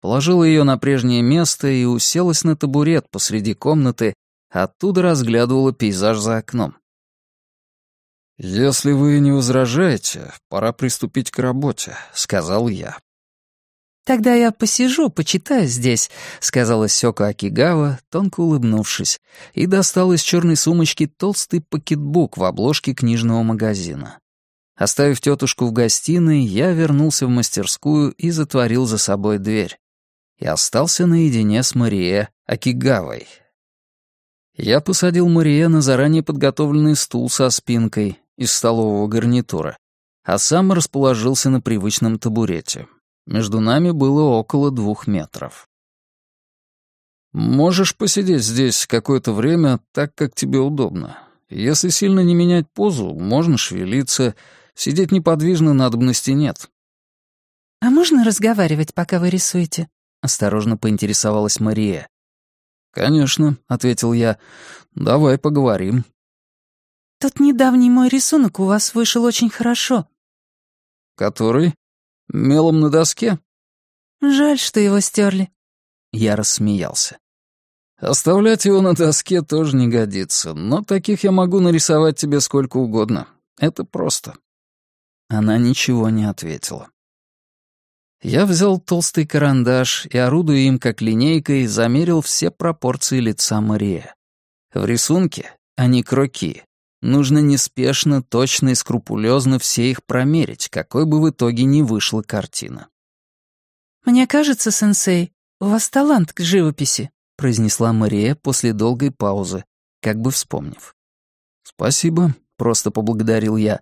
Положила 0.00 0.42
ее 0.42 0.64
на 0.64 0.76
прежнее 0.76 1.22
место 1.22 1.68
и 1.68 1.84
уселась 1.84 2.42
на 2.42 2.56
табурет 2.56 3.06
посреди 3.12 3.54
комнаты, 3.54 4.12
оттуда 4.50 5.02
разглядывала 5.02 5.72
пейзаж 5.72 6.18
за 6.18 6.38
окном. 6.38 6.74
«Если 8.44 8.90
вы 8.90 9.20
не 9.20 9.30
возражаете, 9.30 10.32
пора 10.48 10.72
приступить 10.72 11.30
к 11.30 11.38
работе»,— 11.38 11.96
сказал 12.12 12.66
я. 12.66 12.98
«Тогда 14.04 14.34
я 14.34 14.50
посижу, 14.50 15.10
почитаю 15.10 15.68
здесь»,— 15.68 16.10
сказала 16.40 16.88
Сёка 16.88 17.28
Акигава, 17.28 18.00
тонко 18.10 18.40
улыбнувшись, 18.40 19.20
и 19.54 19.66
достал 19.66 20.12
из 20.12 20.22
черной 20.22 20.56
сумочки 20.56 21.06
толстый 21.06 21.60
пакетбук 21.60 22.36
в 22.36 22.42
обложке 22.42 22.94
книжного 22.94 23.44
магазина. 23.44 24.18
Оставив 24.74 25.20
тетушку 25.20 25.66
в 25.66 25.72
гостиной, 25.72 26.40
я 26.40 26.72
вернулся 26.72 27.28
в 27.28 27.30
мастерскую 27.30 28.10
и 28.10 28.32
затворил 28.32 28.86
за 28.86 28.98
собой 28.98 29.38
дверь. 29.38 29.78
И 30.40 30.46
остался 30.46 31.06
наедине 31.06 31.62
с 31.62 31.76
Марие 31.76 32.28
Акигавой. 32.46 33.28
Я 34.56 34.80
посадил 34.80 35.28
Марие 35.28 35.68
на 35.68 35.80
заранее 35.80 36.24
подготовленный 36.24 36.96
стул 36.96 37.30
со 37.30 37.48
спинкой 37.48 38.18
из 38.42 38.52
столового 38.52 39.06
гарнитура, 39.06 39.76
а 40.24 40.38
сам 40.38 40.72
расположился 40.72 41.50
на 41.50 41.60
привычном 41.60 42.18
табурете. 42.18 42.88
Между 43.26 43.60
нами 43.60 43.90
было 43.90 44.22
около 44.22 44.70
двух 44.70 45.06
метров. 45.06 45.68
«Можешь 47.32 47.96
посидеть 47.96 48.42
здесь 48.42 48.86
какое-то 48.86 49.32
время 49.32 49.80
так, 49.92 50.14
как 50.14 50.34
тебе 50.34 50.58
удобно. 50.58 51.18
Если 51.48 51.88
сильно 51.88 52.20
не 52.20 52.34
менять 52.34 52.70
позу, 52.70 53.14
можно 53.14 53.56
шевелиться. 53.56 54.34
Сидеть 54.74 55.12
неподвижно 55.12 55.72
надобности 55.72 56.32
нет». 56.32 56.68
«А 57.80 57.90
можно 57.90 58.24
разговаривать, 58.24 58.92
пока 58.92 59.18
вы 59.18 59.30
рисуете?»— 59.30 59.88
осторожно 60.20 60.76
поинтересовалась 60.76 61.58
Мария. 61.58 62.08
«Конечно»,— 62.92 63.56
ответил 63.68 64.12
я. 64.12 64.38
«Давай 64.94 65.38
поговорим». 65.38 66.04
«Тот 67.22 67.38
недавний 67.38 67.88
мой 67.88 68.08
рисунок 68.08 68.58
у 68.58 68.64
вас 68.64 68.96
вышел 68.96 69.22
очень 69.22 69.48
хорошо». 69.48 70.08
«Который? 71.14 71.72
Мелом 72.26 72.80
на 72.80 72.90
доске?» 72.90 73.38
«Жаль, 74.20 74.58
что 74.58 74.80
его 74.80 74.98
стерли». 74.98 75.48
Я 76.10 76.34
рассмеялся. 76.34 77.18
«Оставлять 77.96 78.64
его 78.64 78.80
на 78.80 78.94
доске 78.94 79.40
тоже 79.42 79.76
не 79.76 79.86
годится, 79.86 80.52
но 80.52 80.82
таких 80.82 81.22
я 81.22 81.30
могу 81.30 81.60
нарисовать 81.60 82.18
тебе 82.18 82.40
сколько 82.40 82.78
угодно. 82.78 83.28
Это 83.56 83.84
просто». 83.84 84.34
Она 85.28 85.58
ничего 85.58 86.10
не 86.10 86.24
ответила. 86.24 86.90
Я 88.20 88.46
взял 88.46 88.80
толстый 88.80 89.28
карандаш 89.28 90.06
и, 90.06 90.18
орудуя 90.18 90.58
им 90.58 90.80
как 90.80 91.00
линейкой, 91.00 91.66
замерил 91.66 92.20
все 92.20 92.50
пропорции 92.50 93.20
лица 93.20 93.60
Мария. 93.60 94.16
В 94.74 94.84
рисунке, 94.84 95.56
а 95.76 95.86
не 95.86 96.02
кроки, 96.02 96.64
нужно 97.02 97.38
неспешно, 97.38 98.22
точно 98.22 98.70
и 98.70 98.74
скрупулезно 98.74 99.58
все 99.58 99.90
их 99.90 100.04
промерить, 100.04 100.68
какой 100.68 101.04
бы 101.04 101.20
в 101.20 101.28
итоге 101.28 101.64
ни 101.64 101.82
вышла 101.82 102.22
картина. 102.22 102.88
«Мне 104.04 104.26
кажется, 104.26 104.70
сенсей, 104.70 105.32
у 105.60 105.66
вас 105.66 105.90
талант 105.90 106.32
к 106.32 106.40
живописи», 106.40 107.10
произнесла 107.36 107.92
Мария 107.92 108.34
после 108.34 108.72
долгой 108.72 109.10
паузы, 109.10 109.64
как 110.00 110.16
бы 110.20 110.30
вспомнив. 110.30 110.96
«Спасибо»,— 111.62 112.34
просто 112.56 112.90
поблагодарил 112.90 113.56
я. 113.56 113.80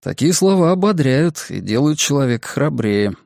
«Такие 0.00 0.32
слова 0.32 0.72
ободряют 0.72 1.46
и 1.48 1.60
делают 1.60 1.98
человека 1.98 2.48
храбрее». 2.48 3.16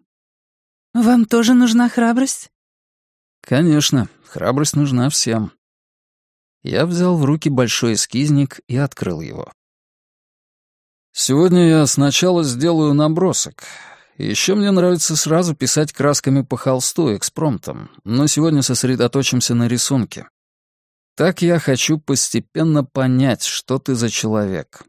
«Вам 0.93 1.25
тоже 1.25 1.55
нужна 1.55 1.89
храбрость?» 1.89 2.51
«Конечно, 3.41 4.09
храбрость 4.25 4.77
нужна 4.77 5.09
всем». 5.11 5.53
Я 6.65 6.87
взял 6.87 7.19
в 7.19 7.25
руки 7.27 7.51
большой 7.51 7.93
эскизник 7.93 8.61
и 8.69 8.77
открыл 8.79 9.21
его. 9.21 9.53
«Сегодня 11.13 11.69
я 11.69 11.87
сначала 11.87 12.43
сделаю 12.43 12.95
набросок. 12.95 13.63
Еще 14.17 14.55
мне 14.55 14.71
нравится 14.71 15.15
сразу 15.15 15.55
писать 15.55 15.93
красками 15.93 16.41
по 16.41 16.57
холсту 16.57 17.15
экспромтом, 17.15 17.91
но 18.05 18.27
сегодня 18.27 18.63
сосредоточимся 18.63 19.55
на 19.55 19.69
рисунке. 19.69 20.29
Так 21.17 21.43
я 21.43 21.59
хочу 21.59 21.99
постепенно 21.99 22.83
понять, 22.83 23.43
что 23.43 23.79
ты 23.79 23.95
за 23.95 24.09
человек». 24.09 24.85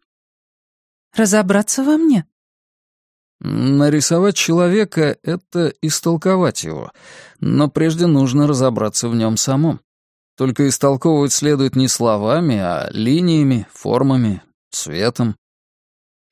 «Разобраться 1.13 1.83
во 1.83 1.97
мне?» 1.97 2.25
Нарисовать 3.41 4.37
человека— 4.37 5.17
это 5.23 5.73
истолковать 5.81 6.63
его, 6.63 6.91
но 7.41 7.69
прежде 7.69 8.07
нужно 8.07 8.47
разобраться 8.47 9.09
в 9.09 9.15
нем 9.15 9.35
самом. 9.35 9.81
Только 10.37 10.67
истолковывать 10.67 11.31
следует 11.31 11.75
не 11.75 11.87
словами, 11.87 12.57
а 12.57 12.89
линиями, 12.91 13.67
формами, 13.71 14.41
цветом. 14.69 15.35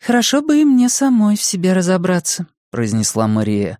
«Хорошо 0.01 0.41
бы 0.41 0.61
и 0.61 0.65
мне 0.65 0.89
самой 0.89 1.37
в 1.37 1.41
себе 1.41 1.71
разобраться»,— 1.71 2.47
произнесла 2.71 3.27
Мария. 3.27 3.79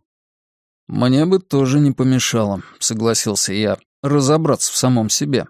«Мне 0.88 1.26
бы 1.26 1.40
тоже 1.40 1.80
не 1.80 1.92
помешало»,— 1.92 2.62
согласился 2.80 3.54
я,— 3.54 3.78
«разобраться 4.02 4.72
в 4.72 4.78
самом 4.78 5.10
себе. 5.10 5.48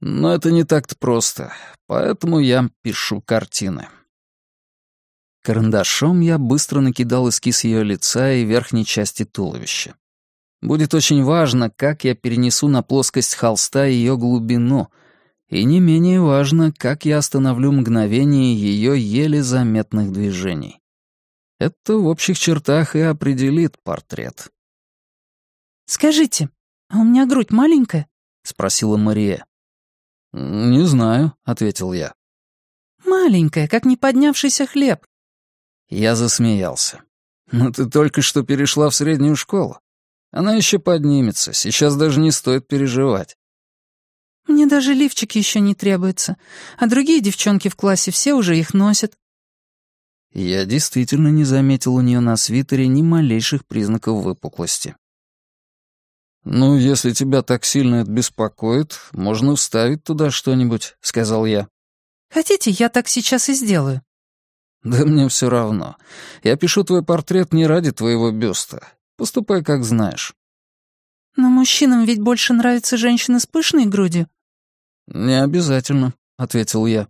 Но 0.00 0.34
это 0.34 0.50
не 0.50 0.64
так-то 0.64 0.96
просто, 0.96 1.52
поэтому 1.86 2.40
я 2.40 2.68
пишу 2.82 3.22
картины». 3.22 3.88
Карандашом 5.42 6.20
я 6.20 6.38
быстро 6.38 6.80
накидал 6.80 7.28
эскиз 7.28 7.64
ее 7.64 7.82
лица 7.82 8.32
и 8.32 8.44
верхней 8.44 8.84
части 8.84 9.24
туловища. 9.24 9.94
Будет 10.62 10.94
очень 10.94 11.24
важно, 11.24 11.70
как 11.70 12.04
я 12.04 12.14
перенесу 12.14 12.68
на 12.68 12.82
плоскость 12.82 13.34
холста 13.34 13.84
ее 13.84 14.16
глубину, 14.16 14.88
и 15.48 15.64
не 15.64 15.80
менее 15.80 16.20
важно, 16.20 16.72
как 16.72 17.04
я 17.04 17.18
остановлю 17.18 17.72
мгновение 17.72 18.54
ее 18.54 18.98
еле 18.98 19.42
заметных 19.42 20.12
движений. 20.12 20.80
Это 21.58 21.96
в 21.96 22.06
общих 22.06 22.38
чертах 22.38 22.96
и 22.96 23.00
определит 23.00 23.76
портрет. 23.82 24.50
«Скажите, 25.86 26.48
а 26.88 27.00
у 27.00 27.04
меня 27.04 27.26
грудь 27.26 27.50
маленькая?»— 27.50 28.06
спросила 28.44 28.96
Мария. 28.96 29.44
«Не 30.32 30.84
знаю»,— 30.84 31.34
ответил 31.44 31.92
я. 31.92 32.14
«Маленькая, 33.04 33.68
как 33.68 33.84
не 33.84 33.96
поднявшийся 33.96 34.66
хлеб. 34.66 35.04
Я 35.92 36.16
засмеялся. 36.16 37.02
«Ну 37.50 37.70
ты 37.70 37.84
только 37.84 38.22
что 38.22 38.42
перешла 38.42 38.88
в 38.88 38.94
среднюю 38.94 39.36
школу. 39.36 39.78
Она 40.32 40.54
еще 40.54 40.78
поднимется, 40.80 41.52
сейчас 41.52 41.94
даже 41.94 42.18
не 42.18 42.32
стоит 42.32 42.66
переживать». 42.66 43.36
«Мне 44.48 44.66
даже 44.66 44.92
лифчики 44.92 45.38
еще 45.38 45.60
не 45.60 45.76
требуется, 45.76 46.36
а 46.76 46.88
другие 46.88 47.20
девчонки 47.20 47.68
в 47.68 47.76
классе 47.76 48.10
все 48.10 48.34
уже 48.34 48.58
их 48.58 48.74
носят». 48.74 49.14
Я 50.32 50.64
действительно 50.64 51.28
не 51.28 51.44
заметил 51.44 51.94
у 51.94 52.00
нее 52.00 52.18
на 52.20 52.36
свитере 52.36 52.88
ни 52.88 53.02
малейших 53.02 53.66
признаков 53.66 54.24
выпуклости. 54.24 54.96
«Ну, 56.44 56.76
если 56.76 57.12
тебя 57.12 57.42
так 57.42 57.64
сильно 57.64 57.96
это 57.96 58.10
беспокоит, 58.10 58.98
можно 59.12 59.54
вставить 59.54 60.02
туда 60.02 60.30
что-нибудь»,— 60.30 60.96
сказал 61.00 61.46
я. 61.46 61.68
«Хотите, 62.30 62.70
я 62.70 62.88
так 62.88 63.06
сейчас 63.06 63.48
и 63.48 63.54
сделаю?» 63.54 64.02
«Да 64.82 65.04
мне 65.04 65.28
все 65.28 65.48
равно. 65.48 65.96
Я 66.42 66.56
пишу 66.56 66.82
твой 66.82 67.04
портрет 67.04 67.52
не 67.52 67.66
ради 67.66 67.92
твоего 67.92 68.32
бюста. 68.32 68.88
Поступай, 69.22 69.62
как 69.62 69.84
знаешь». 69.84 70.34
«Но 71.36 71.48
мужчинам 71.48 72.04
ведь 72.04 72.20
больше 72.20 72.54
нравятся 72.54 72.96
женщины 72.96 73.38
с 73.38 73.46
пышной 73.46 73.86
грудью». 73.86 74.26
«Не 75.06 75.40
обязательно»,— 75.40 76.14
ответил 76.38 76.86
я. 76.86 77.06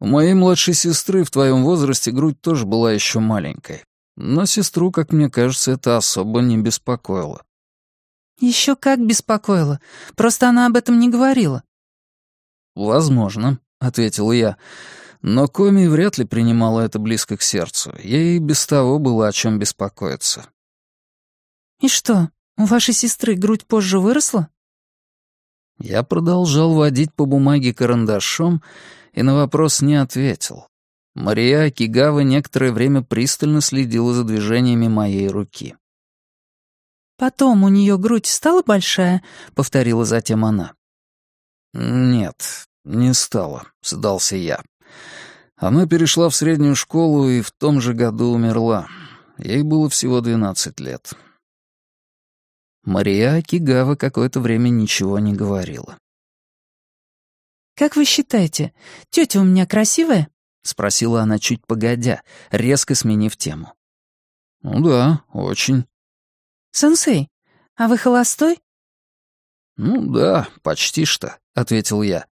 «У 0.00 0.06
моей 0.06 0.34
младшей 0.34 0.74
сестры 0.74 1.24
в 1.24 1.30
твоем 1.30 1.64
возрасте 1.64 2.10
грудь 2.10 2.38
тоже 2.42 2.66
была 2.66 2.92
еще 2.92 3.20
маленькой. 3.20 3.84
Но 4.18 4.44
сестру, 4.44 4.92
как 4.92 5.14
мне 5.14 5.30
кажется, 5.30 5.70
это 5.70 5.96
особо 5.96 6.42
не 6.42 6.58
беспокоило». 6.58 7.42
Еще 8.38 8.76
как 8.76 9.00
беспокоило. 9.00 9.80
Просто 10.16 10.46
она 10.46 10.66
об 10.66 10.76
этом 10.76 10.98
не 10.98 11.08
говорила». 11.08 11.62
«Возможно»,— 12.74 13.60
ответил 13.80 14.30
я. 14.30 14.58
Но 15.22 15.48
Коми 15.48 15.86
вряд 15.86 16.18
ли 16.18 16.26
принимала 16.26 16.82
это 16.82 16.98
близко 16.98 17.38
к 17.38 17.42
сердцу. 17.42 17.94
Ей 18.02 18.38
без 18.40 18.66
того 18.66 18.98
было 18.98 19.26
о 19.26 19.32
чем 19.32 19.58
беспокоиться. 19.58 20.50
«И 21.80 21.88
что, 21.88 22.30
у 22.56 22.64
вашей 22.64 22.94
сестры 22.94 23.34
грудь 23.34 23.66
позже 23.66 23.98
выросла?» 23.98 24.48
Я 25.78 26.02
продолжал 26.02 26.74
водить 26.74 27.14
по 27.14 27.24
бумаге 27.24 27.72
карандашом 27.72 28.62
и 29.12 29.22
на 29.22 29.34
вопрос 29.34 29.80
не 29.80 29.96
ответил. 29.96 30.66
Мария 31.14 31.64
Акигава 31.64 32.20
некоторое 32.20 32.70
время 32.70 33.02
пристально 33.02 33.62
следила 33.62 34.12
за 34.12 34.24
движениями 34.24 34.88
моей 34.88 35.28
руки. 35.28 35.76
«Потом 37.16 37.64
у 37.64 37.68
нее 37.68 37.98
грудь 37.98 38.26
стала 38.26 38.62
большая?»— 38.62 39.22
повторила 39.54 40.04
затем 40.04 40.44
она. 40.44 40.74
«Нет, 41.72 42.66
не 42.84 43.14
стала»,— 43.14 43.64
сдался 43.82 44.36
я. 44.36 44.62
Она 45.56 45.86
перешла 45.86 46.28
в 46.28 46.34
среднюю 46.34 46.74
школу 46.74 47.28
и 47.28 47.40
в 47.40 47.50
том 47.50 47.80
же 47.80 47.92
году 47.92 48.32
умерла. 48.32 48.86
Ей 49.38 49.62
было 49.62 49.88
всего 49.88 50.20
12 50.20 50.80
лет. 50.80 51.12
Мария 52.82 53.34
Акигава 53.34 53.94
какое-то 53.96 54.40
время 54.40 54.68
ничего 54.68 55.18
не 55.18 55.34
говорила. 55.34 55.98
«Как 57.76 57.96
вы 57.96 58.04
считаете, 58.04 58.74
тетя 59.10 59.40
у 59.40 59.44
меня 59.44 59.66
красивая?»— 59.66 60.28
спросила 60.62 61.22
она 61.22 61.38
чуть 61.38 61.66
погодя, 61.66 62.22
резко 62.50 62.94
сменив 62.94 63.36
тему. 63.36 63.74
«Ну 64.62 64.82
да, 64.82 65.24
очень». 65.32 65.86
«Сенсей, 66.72 67.28
а 67.76 67.88
вы 67.88 67.96
холостой?» 67.98 68.60
«Ну 69.76 70.12
да, 70.12 70.48
почти 70.62 71.04
что»,— 71.04 71.38
ответил 71.54 72.02
я. 72.02 72.26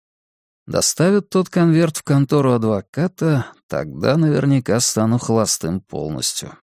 Доставят 0.69 1.31
тот 1.31 1.49
конверт 1.49 1.97
в 1.97 2.03
контору 2.03 2.53
адвоката, 2.53 3.47
тогда 3.65 4.17
наверняка 4.17 4.79
стану 4.79 5.17
холостым 5.17 5.81
полностью. 5.81 6.55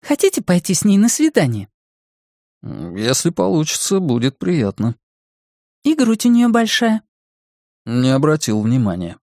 Хотите 0.00 0.42
пойти 0.42 0.74
с 0.74 0.84
ней 0.84 0.96
на 0.96 1.08
свидание? 1.08 1.68
Если 2.62 3.30
получится, 3.30 4.00
будет 4.00 4.38
приятно. 4.38 4.96
И 5.84 5.94
грудь 5.94 6.26
у 6.26 6.28
нее 6.28 6.48
большая. 6.48 7.02
Не 7.86 8.10
обратил 8.10 8.60
внимания. 8.60 9.18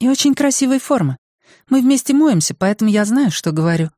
И 0.00 0.08
очень 0.08 0.34
красивой 0.34 0.78
формы. 0.78 1.18
Мы 1.68 1.80
вместе 1.80 2.14
моемся, 2.14 2.54
поэтому 2.54 2.90
я 2.90 3.04
знаю, 3.04 3.30
что 3.30 3.52
говорю. 3.52 3.90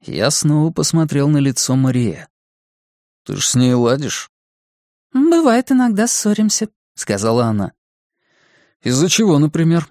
Я 0.00 0.30
снова 0.30 0.72
посмотрел 0.72 1.28
на 1.28 1.38
лицо 1.38 1.76
Мария. 1.76 2.28
Ты 3.24 3.36
ж 3.36 3.44
с 3.46 3.54
ней 3.54 3.74
ладишь? 3.74 4.30
Бывает, 5.12 5.70
иногда 5.70 6.06
ссоримся, 6.06 6.68
сказала 6.94 7.44
она. 7.44 7.72
Из-за 8.82 9.08
чего, 9.08 9.38
например? 9.38 9.88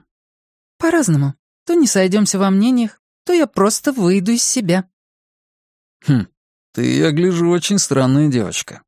По-разному. 0.78 1.36
То 1.66 1.76
не 1.76 1.88
сойдемся 1.88 2.40
во 2.40 2.50
мнениях, 2.50 3.00
то 3.24 3.34
я 3.34 3.48
просто 3.48 3.92
выйду 3.92 4.32
из 4.32 4.44
себя. 4.44 4.90
Хм, 6.08 6.28
«Ты, 6.74 6.98
я 6.98 7.12
гляжу, 7.12 7.50
очень 7.50 7.80
странная 7.80 8.30
девочка. 8.30 8.82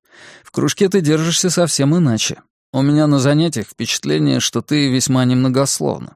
В 0.44 0.52
кружке 0.52 0.88
ты 0.90 1.02
держишься 1.02 1.50
совсем 1.50 1.98
иначе. 1.98 2.42
У 2.72 2.82
меня 2.82 3.08
на 3.08 3.20
занятиях 3.20 3.68
впечатление, 3.68 4.40
что 4.40 4.62
ты 4.62 4.90
весьма 4.90 5.26
немногословна». 5.26 6.16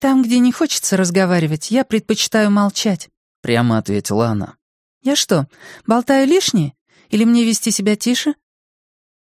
«Там, 0.00 0.22
где 0.22 0.40
не 0.40 0.50
хочется 0.50 0.96
разговаривать, 0.96 1.70
я 1.70 1.84
предпочитаю 1.84 2.50
молчать»,— 2.50 3.08
прямо 3.40 3.78
ответила 3.78 4.28
она. 4.28 4.56
«Я 5.00 5.14
что, 5.14 5.46
болтаю 5.86 6.26
лишнее? 6.26 6.74
Или 7.08 7.24
мне 7.24 7.44
вести 7.44 7.70
себя 7.70 7.94
тише?» 7.94 8.34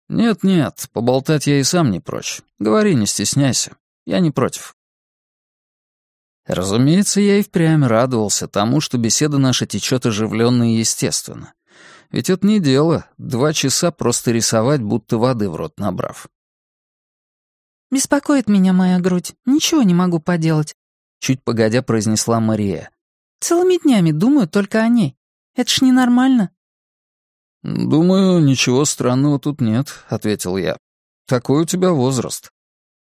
«Нет-нет, 0.09 0.89
поболтать 0.91 1.47
я 1.47 1.59
и 1.59 1.63
сам 1.63 1.91
не 1.91 1.99
прочь. 1.99 2.41
Говори, 2.59 2.95
не 2.95 3.05
стесняйся. 3.05 3.75
Я 4.05 4.19
не 4.19 4.31
против». 4.31 4.75
Разумеется, 6.45 7.21
я 7.21 7.39
и 7.39 7.43
впрямь 7.43 7.83
радовался 7.85 8.47
тому, 8.47 8.79
что 8.79 8.97
беседа 8.97 9.37
наша 9.37 9.65
течет 9.65 10.05
оживленно 10.05 10.73
и 10.73 10.77
естественно. 10.77 11.53
Ведь 12.11 12.29
это 12.29 12.45
не 12.45 12.59
дело, 12.59 13.07
два 13.17 13.51
часа 13.51 13.91
просто 13.91 14.31
рисовать, 14.31 14.81
будто 14.81 15.17
воды 15.17 15.49
в 15.49 15.55
рот 15.55 15.79
набрав. 15.79 16.27
«Беспокоит 17.91 18.47
меня 18.47 18.73
моя 18.73 18.99
грудь, 18.99 19.33
ничего 19.45 19.81
не 19.81 19.93
могу 19.93 20.19
поделать»,— 20.19 20.75
чуть 21.19 21.43
погодя 21.43 21.81
произнесла 21.81 22.39
Мария. 22.39 22.91
«Целыми 23.39 23.81
днями 23.81 24.11
думаю 24.11 24.47
только 24.47 24.81
о 24.81 24.87
ней. 24.87 25.17
Это 25.55 25.69
ж 25.69 25.81
ненормально». 25.81 26.51
«Думаю, 27.63 28.43
ничего 28.43 28.85
странного 28.85 29.39
тут 29.39 29.61
нет»,— 29.61 30.03
ответил 30.09 30.57
я. 30.57 30.77
«Такой 31.27 31.63
у 31.63 31.65
тебя 31.65 31.91
возраст. 31.91 32.51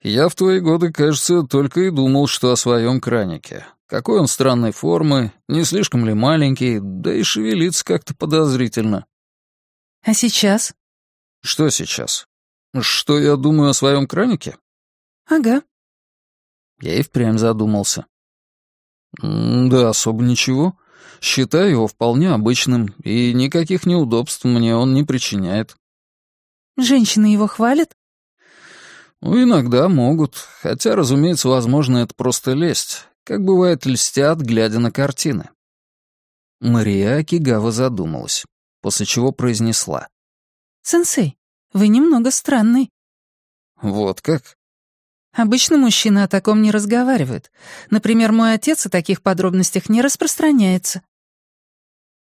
Я 0.03 0.27
в 0.27 0.35
твои 0.35 0.59
годы, 0.59 0.91
кажется, 0.91 1.43
только 1.43 1.79
и 1.81 1.89
думал, 1.89 2.27
что 2.27 2.51
о 2.51 2.57
своем 2.57 2.99
кранике. 2.99 3.65
Какой 3.87 4.19
он 4.19 4.27
странной 4.27 4.73
формы, 4.73 5.31
не 5.47 5.63
слишком 5.63 6.05
ли 6.05 6.13
маленький, 6.13 6.79
да 6.81 7.13
и 7.13 7.23
шевелится 7.23 7.85
как-то 7.85 8.13
подозрительно». 8.13 9.05
«А 10.05 10.13
сейчас?» 10.13 10.73
«Что 11.41 11.69
сейчас? 11.69 12.27
Что 12.77 13.17
я 13.17 13.37
думаю 13.37 13.69
о 13.69 13.73
своем 13.73 14.05
кранике?» 14.05 14.57
«Ага». 15.25 15.63
Я 16.81 16.95
и 16.95 17.01
впрямь 17.01 17.37
задумался. 17.37 18.05
«Да, 19.21 19.89
особо 19.89 20.23
ничего. 20.23 20.77
Считаю 21.21 21.69
его 21.71 21.87
вполне 21.87 22.31
обычным, 22.31 22.87
и 23.03 23.31
никаких 23.31 23.85
неудобств 23.85 24.43
мне 24.43 24.75
он 24.75 24.93
не 24.93 25.03
причиняет». 25.03 25.77
«Женщины 26.75 27.27
его 27.27 27.47
хвалят?» 27.47 27.95
Ну, 29.25 29.41
иногда 29.41 29.87
могут, 29.87 30.35
хотя, 30.35 30.97
разумеется, 30.97 31.47
возможно, 31.47 31.99
это 31.99 32.13
просто 32.13 32.51
лесть, 32.51 33.05
как 33.23 33.41
бывает 33.41 33.85
льстят, 33.85 34.41
глядя 34.41 34.79
на 34.79 34.91
картины. 34.91 35.49
Мария 36.59 37.19
Акигава 37.19 37.71
задумалась, 37.71 38.43
после 38.81 39.05
чего 39.05 39.31
произнесла. 39.31 40.09
«Сенсей, 40.81 41.37
вы 41.71 41.87
немного 41.87 42.31
странный». 42.31 42.89
«Вот 43.81 44.19
как?» 44.19 44.57
Обычно 45.31 45.77
мужчины 45.77 46.23
о 46.23 46.27
таком 46.27 46.61
не 46.61 46.71
разговаривают. 46.71 47.49
Например, 47.89 48.33
мой 48.33 48.53
отец 48.53 48.85
о 48.85 48.89
таких 48.89 49.21
подробностях 49.21 49.87
не 49.87 50.01
распространяется. 50.01 51.01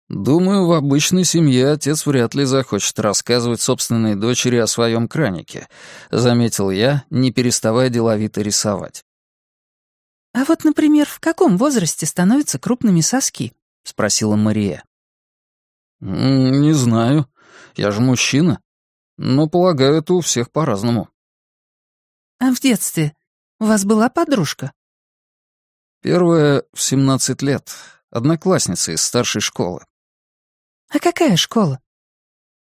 Думаю, 0.07 0.67
в 0.67 0.73
обычной 0.73 1.23
семье 1.23 1.71
отец 1.71 2.05
вряд 2.05 2.35
ли 2.35 2.45
захочет 2.45 2.99
рассказывать 2.99 3.59
собственной 3.59 4.15
дочери 4.15 4.57
о 4.57 4.67
своем 4.67 5.07
кранике, 5.07 5.67
заметил 6.11 6.69
я, 6.69 7.03
не 7.09 7.31
переставая 7.31 7.89
деловито 7.89 8.41
рисовать. 8.41 9.03
А 10.33 10.43
вот, 10.45 10.63
например, 10.63 11.07
в 11.07 11.19
каком 11.19 11.57
возрасте 11.57 12.05
становятся 12.05 12.59
крупными 12.59 13.01
соски? 13.01 13.53
спросила 13.83 14.35
Мария. 14.35 14.83
Не 16.01 16.73
знаю. 16.73 17.27
Я 17.75 17.91
же 17.91 18.01
мужчина. 18.01 18.61
Но, 19.17 19.47
полагаю, 19.47 19.95
это 19.95 20.13
у 20.13 20.21
всех 20.21 20.51
по-разному. 20.51 21.09
А 22.39 22.53
в 22.53 22.59
детстве 22.59 23.15
у 23.59 23.65
вас 23.65 23.85
была 23.85 24.09
подружка? 24.09 24.73
Первая 26.01 26.63
в 26.73 26.81
17 26.81 27.41
лет, 27.41 27.73
одноклассница 28.11 28.91
из 28.91 29.01
старшей 29.01 29.41
школы. 29.41 29.85
А 30.89 30.99
какая 30.99 31.35
школа? 31.35 31.79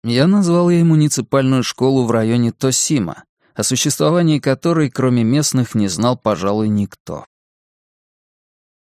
Я 0.03 0.27
назвал 0.27 0.71
ей 0.71 0.83
муниципальную 0.83 1.63
школу 1.63 2.07
в 2.07 2.11
районе 2.11 2.53
Тосима, 2.53 3.25
о 3.55 3.63
существовании 3.63 4.39
которой, 4.39 4.91
кроме 4.91 5.25
местных, 5.25 5.75
не 5.75 5.89
знал, 5.89 6.17
пожалуй, 6.17 6.69
никто. 6.69 7.27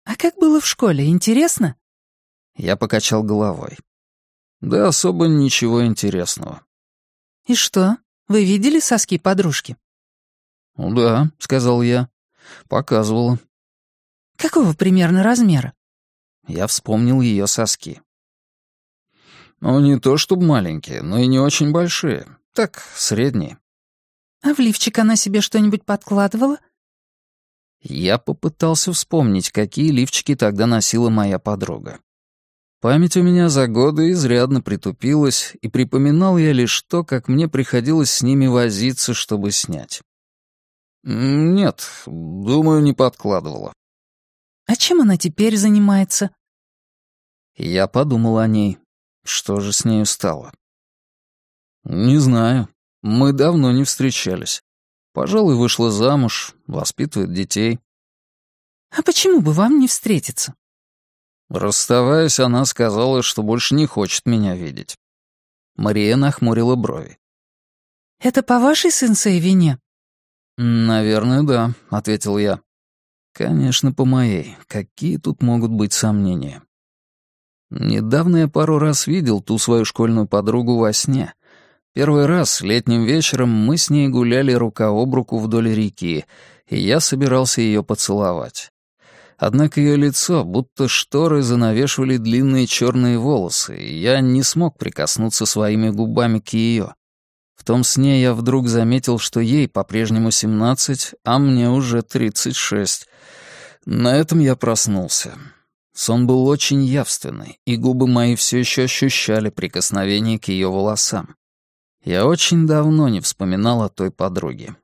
А 0.03 0.15
как 0.15 0.35
было 0.35 0.59
в 0.59 0.67
школе, 0.67 1.07
интересно? 1.07 1.75
Я 2.55 2.75
покачал 2.75 3.23
головой. 3.23 3.77
Да 4.61 4.88
особо 4.88 5.27
ничего 5.27 5.85
интересного. 5.85 6.63
И 7.47 7.55
что, 7.55 7.97
вы 8.27 8.45
видели 8.45 8.79
соски 8.79 9.17
подружки? 9.17 9.77
«Ну 10.77 10.93
да»,— 10.93 11.31
сказал 11.39 11.81
я. 11.81 12.09
Показывала. 12.67 13.39
«Какого 14.38 14.73
примерно 14.73 15.23
размера?» 15.23 15.73
Я 16.47 16.67
вспомнил 16.67 17.21
ее 17.21 17.47
соски. 17.47 18.01
Ну, 19.65 19.80
не 19.80 19.99
то 19.99 20.15
чтобы 20.15 20.45
маленькие, 20.45 21.01
но 21.01 21.17
и 21.17 21.25
не 21.25 21.39
очень 21.39 21.71
большие. 21.71 22.28
Так, 22.54 22.84
средние. 22.95 23.58
«А 24.43 24.54
в 24.54 24.60
лифчик 24.60 24.99
она 24.99 25.15
себе 25.15 25.41
что-нибудь 25.41 25.84
подкладывала?» 25.84 26.60
Я 27.82 28.19
попытался 28.19 28.93
вспомнить, 28.93 29.49
какие 29.49 29.89
лифчики 29.89 30.36
тогда 30.36 30.67
носила 30.67 31.10
моя 31.10 31.39
подруга. 31.39 31.99
Память 32.80 33.17
у 33.17 33.23
меня 33.23 33.49
за 33.49 33.67
годы 33.67 34.12
изрядно 34.12 34.62
притупилась, 34.62 35.56
и 35.60 35.67
припоминал 35.67 36.38
я 36.38 36.51
лишь 36.51 36.84
то, 36.84 37.04
как 37.04 37.28
мне 37.28 37.47
приходилось 37.47 38.12
с 38.12 38.21
ними 38.21 38.45
возиться, 38.45 39.15
чтобы 39.15 39.49
снять. 39.49 40.04
«Нет, 41.01 41.89
думаю, 42.06 42.84
не 42.84 42.93
подкладывала». 42.93 43.73
«А 44.67 44.75
чем 44.75 45.01
она 45.01 45.17
теперь 45.17 45.58
занимается?» 45.58 46.30
Я 47.56 47.88
подумал 47.88 48.38
о 48.38 48.45
ней. 48.45 48.78
Что 49.25 49.59
же 49.59 49.73
с 49.73 49.85
нею 49.85 50.05
стало? 50.05 50.53
«Не 51.83 52.17
знаю. 52.17 52.69
Мы 53.01 53.33
давно 53.33 53.71
не 53.71 53.83
встречались. 53.83 54.63
Пожалуй, 55.13 55.55
вышла 55.55 55.91
замуж, 55.91 56.53
воспитывает 56.67 57.33
детей». 57.33 57.79
«А 58.91 59.01
почему 59.01 59.41
бы 59.41 59.51
вам 59.51 59.79
не 59.79 59.88
встретиться?» 59.88 60.55
Расставаясь, 61.49 62.39
она 62.39 62.65
сказала, 62.65 63.21
что 63.21 63.43
больше 63.43 63.75
не 63.75 63.85
хочет 63.85 64.25
меня 64.25 64.55
видеть. 64.55 64.97
Мария 65.75 66.15
нахмурила 66.15 66.75
брови. 66.75 67.19
«Это 68.19 68.41
по 68.41 68.59
вашей 68.59 68.91
сенсей 68.91 69.39
вине?» 69.39 69.79
«Наверное, 70.57 71.43
да»,— 71.43 71.73
ответил 71.89 72.38
я. 72.38 72.61
«Конечно, 73.33 73.91
по 73.91 74.05
моей. 74.05 74.55
Какие 74.67 75.17
тут 75.17 75.41
могут 75.41 75.71
быть 75.71 75.93
сомнения?» 75.93 76.64
Недавно 77.71 78.38
я 78.38 78.47
пару 78.47 78.80
раз 78.80 79.08
видел 79.08 79.41
ту 79.41 79.58
свою 79.58 79.86
школьную 79.86 80.28
подругу 80.28 80.78
во 80.78 80.93
сне. 80.93 81.34
Первый 81.93 82.25
раз 82.25 82.62
летним 82.62 83.06
вечером 83.06 83.49
мы 83.49 83.78
с 83.78 83.89
ней 83.89 84.08
гуляли 84.08 84.51
рука 84.54 84.89
об 84.89 85.13
руку 85.15 85.39
вдоль 85.39 85.73
реки, 85.73 86.25
и 86.67 86.78
я 86.78 86.99
собирался 86.99 87.62
ее 87.62 87.84
поцеловать. 87.84 88.71
Однако 89.38 89.82
ее 89.82 89.97
лицо, 89.97 90.45
будто 90.45 90.88
шторы, 90.88 91.41
занавешивали 91.41 92.17
длинные 92.17 92.67
черные 92.67 93.17
волосы, 93.17 93.78
и 93.78 93.99
я 93.99 94.21
не 94.21 94.43
смог 94.43 94.78
прикоснуться 94.78 95.45
своими 95.45 95.89
губами 95.89 96.39
к 96.39 96.49
ее. 96.49 96.95
В 97.56 97.63
том 97.63 97.84
сне 97.84 98.21
я 98.21 98.34
вдруг 98.34 98.67
заметил, 98.67 99.17
что 99.17 99.39
ей 99.39 99.67
по-прежнему 99.67 100.32
17, 100.32 101.15
а 101.23 101.39
мне 101.39 101.69
уже 101.69 102.01
36. 102.01 103.08
На 103.86 104.15
этом 104.15 104.39
я 104.39 104.56
проснулся. 104.56 105.34
Сон 105.95 106.27
был 106.27 106.45
очень 106.47 106.84
явственный, 106.84 107.62
и 107.65 107.77
губы 107.77 108.05
мои 108.05 108.36
все 108.36 108.60
еще 108.60 108.84
ощущали 108.84 109.49
прикосновение 109.49 110.38
к 110.38 110.49
ее 110.49 110.69
волосам. 110.69 111.38
Я 112.03 112.27
очень 112.27 112.67
давно 112.67 113.08
не 113.08 113.21
вспоминал 113.21 113.81
о 113.81 113.89
той 113.89 114.12
подруге. 114.12 114.75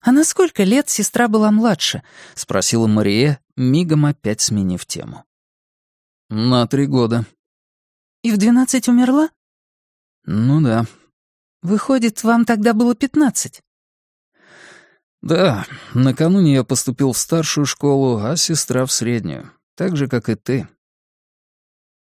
«А 0.00 0.12
на 0.12 0.24
сколько 0.24 0.64
лет 0.64 0.88
сестра 0.88 1.28
была 1.28 1.50
младше?»— 1.50 2.02
спросила 2.34 2.86
Мария, 2.86 3.40
мигом 3.56 4.06
опять 4.06 4.40
сменив 4.40 4.86
тему. 4.86 5.26
«На 6.30 6.66
три 6.66 6.86
года». 6.86 7.26
«И 8.22 8.32
в 8.32 8.38
двенадцать 8.38 8.88
умерла?» 8.88 9.28
«Ну 10.24 10.62
да». 10.62 10.86
«Выходит, 11.60 12.24
вам 12.24 12.46
тогда 12.46 12.72
было 12.72 12.94
пятнадцать?» 12.94 13.62
«Да, 15.22 15.66
накануне 15.94 16.54
я 16.54 16.64
поступил 16.64 17.12
в 17.12 17.18
старшую 17.18 17.66
школу, 17.66 18.18
а 18.18 18.36
сестра 18.36 18.86
в 18.86 18.92
среднюю, 18.92 19.50
так 19.76 19.96
же, 19.96 20.08
как 20.08 20.28
и 20.28 20.34
ты». 20.34 20.68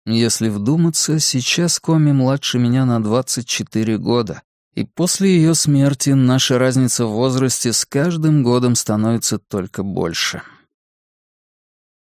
Если 0.06 0.50
вдуматься, 0.50 1.20
сейчас 1.20 1.80
Коми 1.80 2.12
младше 2.12 2.60
меня 2.60 2.86
на 2.86 3.04
24 3.04 3.98
года, 3.98 4.42
и 4.74 4.86
после 4.86 5.36
ее 5.36 5.56
смерти 5.56 6.12
наша 6.12 6.58
разница 6.58 7.06
в 7.06 7.12
возрасте 7.12 7.74
с 7.74 7.84
каждым 7.86 8.44
годом 8.44 8.76
становится 8.76 9.40
только 9.40 9.84
больше. 9.84 10.44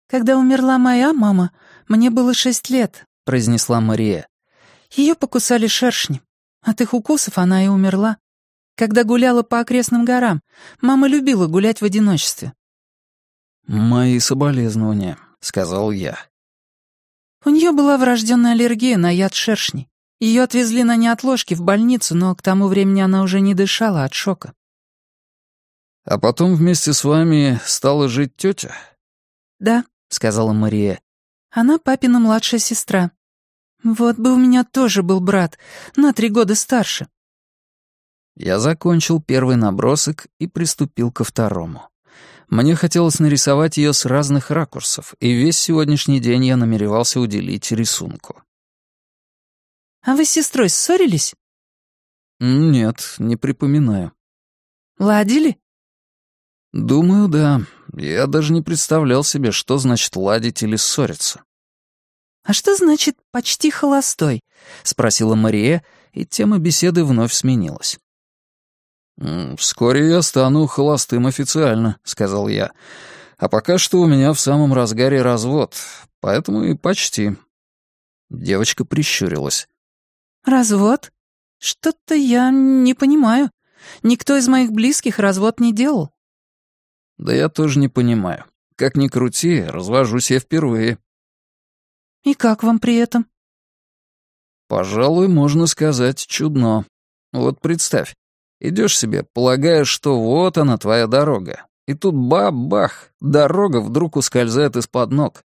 «Когда 0.09 0.37
умерла 0.37 0.79
моя 0.79 1.12
мама, 1.12 1.50
мне 1.88 2.11
было 2.11 2.35
шесть 2.35 2.70
лет, 2.70 3.07
произнесла 3.24 3.81
Мария. 3.81 4.29
Ее 4.92 5.14
покусали 5.14 5.66
шершни. 5.66 6.22
От 6.62 6.81
их 6.81 6.94
укусов 6.94 7.38
она 7.38 7.64
и 7.64 7.68
умерла. 7.68 8.18
Когда 8.76 9.04
гуляла 9.04 9.42
по 9.42 9.60
окрестным 9.60 10.04
горам, 10.04 10.42
мама 10.82 11.08
любила 11.08 11.46
гулять 11.46 11.80
в 11.80 11.84
одиночестве. 11.84 12.52
«Мои 13.66 14.18
соболезнования»,— 14.18 15.18
сказал 15.40 15.90
я. 15.90 16.18
У 17.44 17.50
нее 17.50 17.72
была 17.72 17.96
врожденная 17.96 18.52
аллергия 18.52 18.98
на 18.98 19.10
яд 19.10 19.32
шершней. 19.32 19.88
Ее 20.20 20.42
отвезли 20.42 20.82
на 20.84 20.96
неотложке 20.96 21.54
в 21.54 21.62
больницу, 21.62 22.14
но 22.14 22.34
к 22.34 22.42
тому 22.42 22.68
времени 22.68 23.00
она 23.00 23.22
уже 23.22 23.40
не 23.40 23.54
дышала 23.54 24.04
от 24.04 24.12
шока. 24.12 24.52
«А 26.04 26.18
потом 26.18 26.54
вместе 26.54 26.92
с 26.92 27.02
вами 27.02 27.58
стала 27.64 28.08
жить 28.08 28.36
тетя?» 28.36 28.74
«Да»,— 29.58 29.84
сказала 30.08 30.52
Мария. 30.52 31.00
«Она 31.50 31.78
папина 31.78 32.18
младшая 32.18 32.60
сестра. 32.60 33.10
Вот 33.82 34.16
бы 34.16 34.32
у 34.32 34.36
меня 34.36 34.64
тоже 34.64 35.02
был 35.02 35.20
брат, 35.20 35.58
на 35.96 36.12
три 36.12 36.28
года 36.28 36.54
старше». 36.54 37.08
Я 38.37 38.59
закончил 38.59 39.20
первый 39.20 39.57
набросок 39.57 40.27
и 40.38 40.46
приступил 40.46 41.11
ко 41.11 41.25
второму. 41.25 41.88
Мне 42.49 42.77
хотелось 42.77 43.18
нарисовать 43.18 43.77
ее 43.79 43.92
с 43.92 44.05
разных 44.05 44.51
ракурсов, 44.51 45.14
и 45.18 45.33
весь 45.33 45.59
сегодняшний 45.59 46.20
день 46.20 46.44
я 46.44 46.57
намеревался 46.57 47.18
уделить 47.18 47.72
рисунку. 47.72 48.42
«А 50.03 50.14
вы 50.14 50.25
с 50.25 50.31
сестрой 50.31 50.68
ссорились?» 50.68 51.35
«Нет, 52.38 53.14
не 53.18 53.37
припоминаю». 53.37 54.12
«Ладили?» 54.99 55.59
«Думаю, 56.72 57.29
да. 57.29 57.62
Я 57.94 58.27
даже 58.27 58.53
не 58.53 58.61
представлял 58.61 59.25
себе, 59.25 59.51
что 59.51 59.79
значит 59.79 60.14
ладить 60.14 60.62
или 60.62 60.77
ссориться». 60.77 61.42
«А 62.44 62.53
что 62.53 62.77
значит 62.77 63.16
«почти 63.33 63.70
холостой»?»— 63.70 64.40
спросила 64.83 65.35
Мария, 65.35 65.83
и 66.12 66.25
тема 66.25 66.59
беседы 66.59 67.03
вновь 67.05 67.33
сменилась. 67.33 67.99
«Вскоре 69.18 70.11
я 70.11 70.22
стану 70.22 70.66
холостым 70.66 71.26
официально»,— 71.26 71.98
сказал 72.05 72.48
я. 72.48 72.72
«А 73.38 73.48
пока 73.48 73.79
что 73.79 74.00
у 74.00 74.07
меня 74.07 74.33
в 74.33 74.40
самом 74.40 74.74
разгаре 74.74 75.22
развод, 75.22 75.74
поэтому 76.20 76.64
и 76.64 76.74
почти». 76.74 77.37
Девочка 78.29 78.85
прищурилась. 78.85 79.68
«Развод? 80.44 81.12
Что-то 81.59 82.14
я 82.14 82.50
не 82.50 82.92
понимаю. 82.92 83.50
Никто 84.02 84.37
из 84.37 84.48
моих 84.48 84.72
близких 84.72 85.18
развод 85.18 85.61
не 85.61 85.72
делал». 85.72 86.11
«Да 87.16 87.33
я 87.33 87.48
тоже 87.48 87.79
не 87.79 87.88
понимаю. 87.88 88.44
Как 88.76 88.96
ни 88.96 89.09
крути, 89.09 89.62
развожусь 89.62 90.31
я 90.31 90.40
впервые». 90.40 90.98
«И 92.22 92.35
как 92.35 92.62
вам 92.62 92.79
при 92.79 92.96
этом?» 92.96 93.26
«Пожалуй, 94.68 95.29
можно 95.29 95.66
сказать, 95.66 96.26
чудно. 96.26 96.85
Вот 97.33 97.61
представь, 97.61 98.14
Идешь 98.60 98.98
себе, 98.98 99.22
полагая, 99.22 99.84
что 99.84 100.20
вот 100.20 100.58
она, 100.58 100.78
твоя 100.78 101.06
дорога. 101.06 101.66
И 101.86 101.94
тут 101.94 102.14
бах-бах, 102.14 103.10
дорога 103.20 103.80
вдруг 103.80 104.16
ускользает 104.16 104.76
из-под 104.76 105.10
ног. 105.12 105.42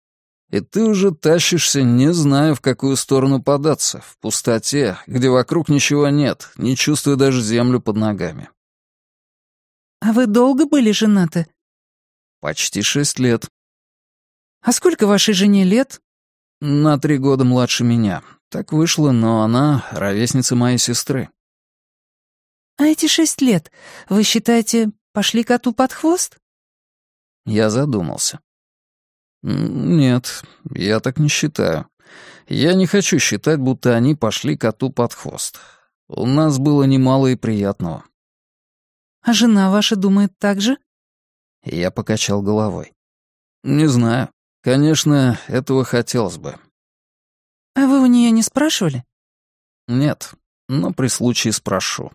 И 0.50 0.62
ты 0.62 0.84
уже 0.84 1.12
тащишься, 1.12 1.82
не 1.82 2.14
зная, 2.14 2.54
в 2.54 2.62
какую 2.62 2.96
сторону 2.96 3.42
податься, 3.42 4.02
в 4.02 4.18
пустоте, 4.20 4.98
где 5.06 5.30
вокруг 5.30 5.68
ничего 5.68 6.08
нет, 6.10 6.52
не 6.56 6.76
чувствуя 6.76 7.16
даже 7.16 7.42
землю 7.42 7.82
под 7.82 7.98
ногами. 7.98 8.50
«А 10.00 10.14
вы 10.14 10.28
долго 10.28 10.66
были 10.66 10.92
женаты?» 10.92 11.48
«Почти 12.40 12.82
шесть 12.82 13.20
лет». 13.20 13.50
«А 14.62 14.72
сколько 14.72 15.08
вашей 15.08 15.34
жене 15.34 15.64
лет?» 15.64 16.02
«На 16.62 16.98
три 16.98 17.18
года 17.18 17.44
младше 17.44 17.84
меня. 17.84 18.24
Так 18.50 18.72
вышло, 18.72 19.12
но 19.12 19.42
она 19.42 19.86
ровесница 19.92 20.56
моей 20.56 20.78
сестры». 20.78 21.30
«А 22.78 22.86
эти 22.86 23.08
шесть 23.08 23.42
лет, 23.42 23.72
вы 24.08 24.24
считаете, 24.24 24.92
пошли 25.12 25.44
коту 25.44 25.74
под 25.74 25.94
хвост?» 25.94 26.38
Я 27.46 27.70
задумался. 27.70 28.40
«Нет, 29.42 30.44
я 30.72 31.00
так 31.00 31.18
не 31.18 31.30
считаю. 31.30 31.88
Я 32.48 32.74
не 32.74 32.86
хочу 32.86 33.20
считать, 33.20 33.60
будто 33.60 33.96
они 33.96 34.16
пошли 34.16 34.58
коту 34.58 34.92
под 34.92 35.14
хвост. 35.14 35.60
У 36.08 36.26
нас 36.26 36.60
было 36.60 36.84
немало 36.84 37.28
и 37.28 37.36
приятного». 37.36 38.04
«А 39.22 39.34
жена 39.34 39.72
ваша 39.72 39.96
думает 39.96 40.38
так 40.38 40.62
же?» 40.62 40.78
Я 41.64 41.92
покачал 41.92 42.42
головой. 42.42 42.94
«Не 43.64 43.88
знаю. 43.88 44.30
Конечно, 44.62 45.40
этого 45.48 45.84
хотелось 45.84 46.38
бы». 46.38 46.58
«А 47.76 47.88
вы 47.88 48.02
у 48.02 48.06
нее 48.06 48.32
не 48.32 48.42
спрашивали?» 48.42 49.04
«Нет, 49.88 50.34
но 50.68 50.94
при 50.94 51.08
случае 51.08 51.54
спрошу». 51.54 52.12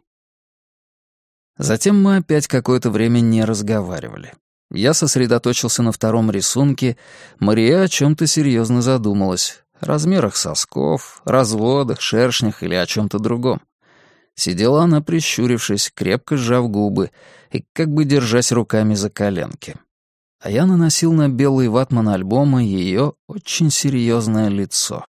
Затем 1.62 2.03
мы 2.03 2.16
опять 2.16 2.48
какое-то 2.48 2.90
время 2.90 3.20
не 3.20 3.44
разговаривали. 3.44 4.33
Я 4.72 4.94
сосредоточился 4.94 5.85
на 5.85 5.92
втором 5.92 6.29
рисунке, 6.29 6.96
Мария 7.38 7.83
о 7.83 7.88
чем-то 7.88 8.27
серьезно 8.27 8.83
задумалась. 8.83 9.62
Размерах 9.81 10.35
сосков, 10.35 11.22
разводах, 11.25 12.01
шершнях 12.01 12.64
или 12.64 12.75
о 12.75 12.85
чем-то 12.85 13.20
другом. 13.20 13.61
Сидела 14.35 14.83
она, 14.83 15.03
прищурившись, 15.03 15.92
крепко 15.94 16.37
сжав 16.37 16.68
губы 16.68 17.12
и 17.53 17.64
как 17.72 17.88
бы 17.88 18.05
держась 18.05 18.51
руками 18.51 18.94
за 18.94 19.09
коленки. 19.09 19.77
А 20.40 20.51
я 20.51 20.66
наносил 20.66 21.12
на 21.12 21.29
белый 21.29 21.68
ватман 21.68 22.09
альбома 22.09 22.64
ее 22.64 23.12
очень 23.29 23.70
серьезное 23.70 24.48
лицо. 24.48 25.05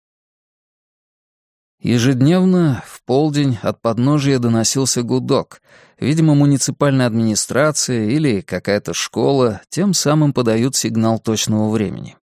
Ежедневно 1.81 2.83
в 2.87 3.03
полдень 3.05 3.59
от 3.63 3.81
подножия 3.81 4.39
доносился 4.39 5.03
гудок. 5.03 5.63
Видимо, 6.01 6.35
муниципальная 6.35 7.07
администрация 7.07 8.07
или 8.07 8.41
какая-то 8.41 8.95
школа 8.95 9.63
тем 9.69 9.95
самым 9.95 10.33
подают 10.33 10.75
сигнал 10.75 11.19
точного 11.19 11.71
времени. 11.71 12.17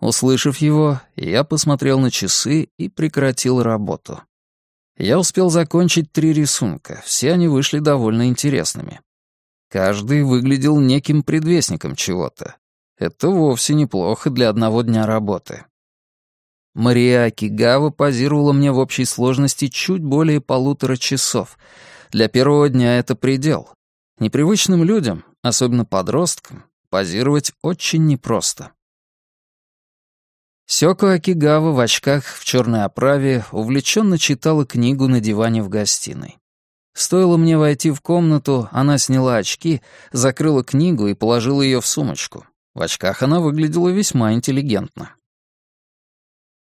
Услышав 0.00 0.58
его, 0.58 1.00
я 1.14 1.44
посмотрел 1.44 2.00
на 2.00 2.10
часы 2.10 2.68
и 2.76 2.88
прекратил 2.88 3.62
работу. 3.62 4.20
Я 4.98 5.18
успел 5.18 5.48
закончить 5.48 6.12
три 6.12 6.32
рисунка, 6.32 7.00
все 7.04 7.32
они 7.32 7.46
вышли 7.46 7.78
довольно 7.78 8.28
интересными. 8.28 9.00
Каждый 9.70 10.22
выглядел 10.22 10.78
неким 10.78 11.22
предвестником 11.22 11.94
чего-то. 11.94 12.56
Это 12.98 13.28
вовсе 13.28 13.74
неплохо 13.74 14.28
для 14.28 14.48
одного 14.48 14.82
дня 14.82 15.06
работы. 15.06 15.64
Мария 16.74 17.24
Акигава 17.24 17.90
позировала 17.90 18.52
мне 18.52 18.72
в 18.72 18.78
общей 18.78 19.04
сложности 19.04 19.68
чуть 19.68 20.02
более 20.02 20.40
полутора 20.40 20.96
часов. 20.96 21.58
Для 22.10 22.28
первого 22.28 22.68
дня 22.68 22.98
это 22.98 23.14
предел. 23.14 23.68
Непривычным 24.18 24.82
людям, 24.84 25.24
особенно 25.42 25.84
подросткам, 25.84 26.64
позировать 26.88 27.52
очень 27.62 28.06
непросто. 28.06 28.72
Сёко 30.66 31.12
Акигава 31.12 31.72
в 31.72 31.80
очках 31.80 32.24
в 32.24 32.44
черной 32.44 32.84
оправе 32.84 33.44
увлеченно 33.52 34.16
читала 34.16 34.64
книгу 34.64 35.08
на 35.08 35.20
диване 35.20 35.62
в 35.62 35.68
гостиной. 35.68 36.38
Стоило 36.94 37.36
мне 37.36 37.58
войти 37.58 37.90
в 37.90 38.00
комнату, 38.00 38.68
она 38.70 38.96
сняла 38.98 39.36
очки, 39.36 39.82
закрыла 40.12 40.62
книгу 40.64 41.08
и 41.08 41.14
положила 41.14 41.60
ее 41.60 41.80
в 41.80 41.86
сумочку. 41.86 42.46
В 42.74 42.80
очках 42.80 43.22
она 43.22 43.40
выглядела 43.40 43.88
весьма 43.88 44.32
интеллигентно. 44.32 45.14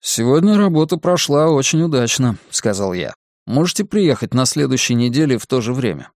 «Сегодня 0.07 0.59
работа 0.59 0.99
прошла 0.99 1.49
очень 1.49 1.81
удачно»,— 1.81 2.37
сказал 2.51 2.93
я. 2.93 3.15
«Можете 3.47 3.87
приехать 3.87 4.35
на 4.35 4.45
следующей 4.45 4.95
неделе 4.95 5.39
в 5.39 5.47
то 5.47 5.63
же 5.63 5.73
время». 5.73 6.11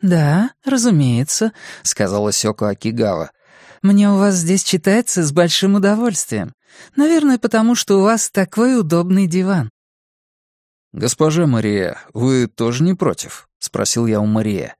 «Да, 0.00 0.52
разумеется»,— 0.64 1.52
сказала 1.82 2.30
Сёко 2.30 2.68
Акигава. 2.68 3.32
«Мне 3.82 4.08
у 4.08 4.18
вас 4.18 4.36
здесь 4.36 4.62
читается 4.62 5.24
с 5.24 5.32
большим 5.32 5.74
удовольствием. 5.74 6.54
Наверное, 6.94 7.38
потому 7.38 7.74
что 7.74 7.98
у 7.98 8.02
вас 8.02 8.30
такой 8.30 8.78
удобный 8.78 9.26
диван». 9.26 9.70
«Госпожа 10.92 11.48
Мария, 11.48 11.98
вы 12.12 12.46
тоже 12.46 12.84
не 12.84 12.94
против?»— 12.94 13.48
спросил 13.58 14.06
я 14.06 14.20
у 14.20 14.26
Мария. 14.26 14.76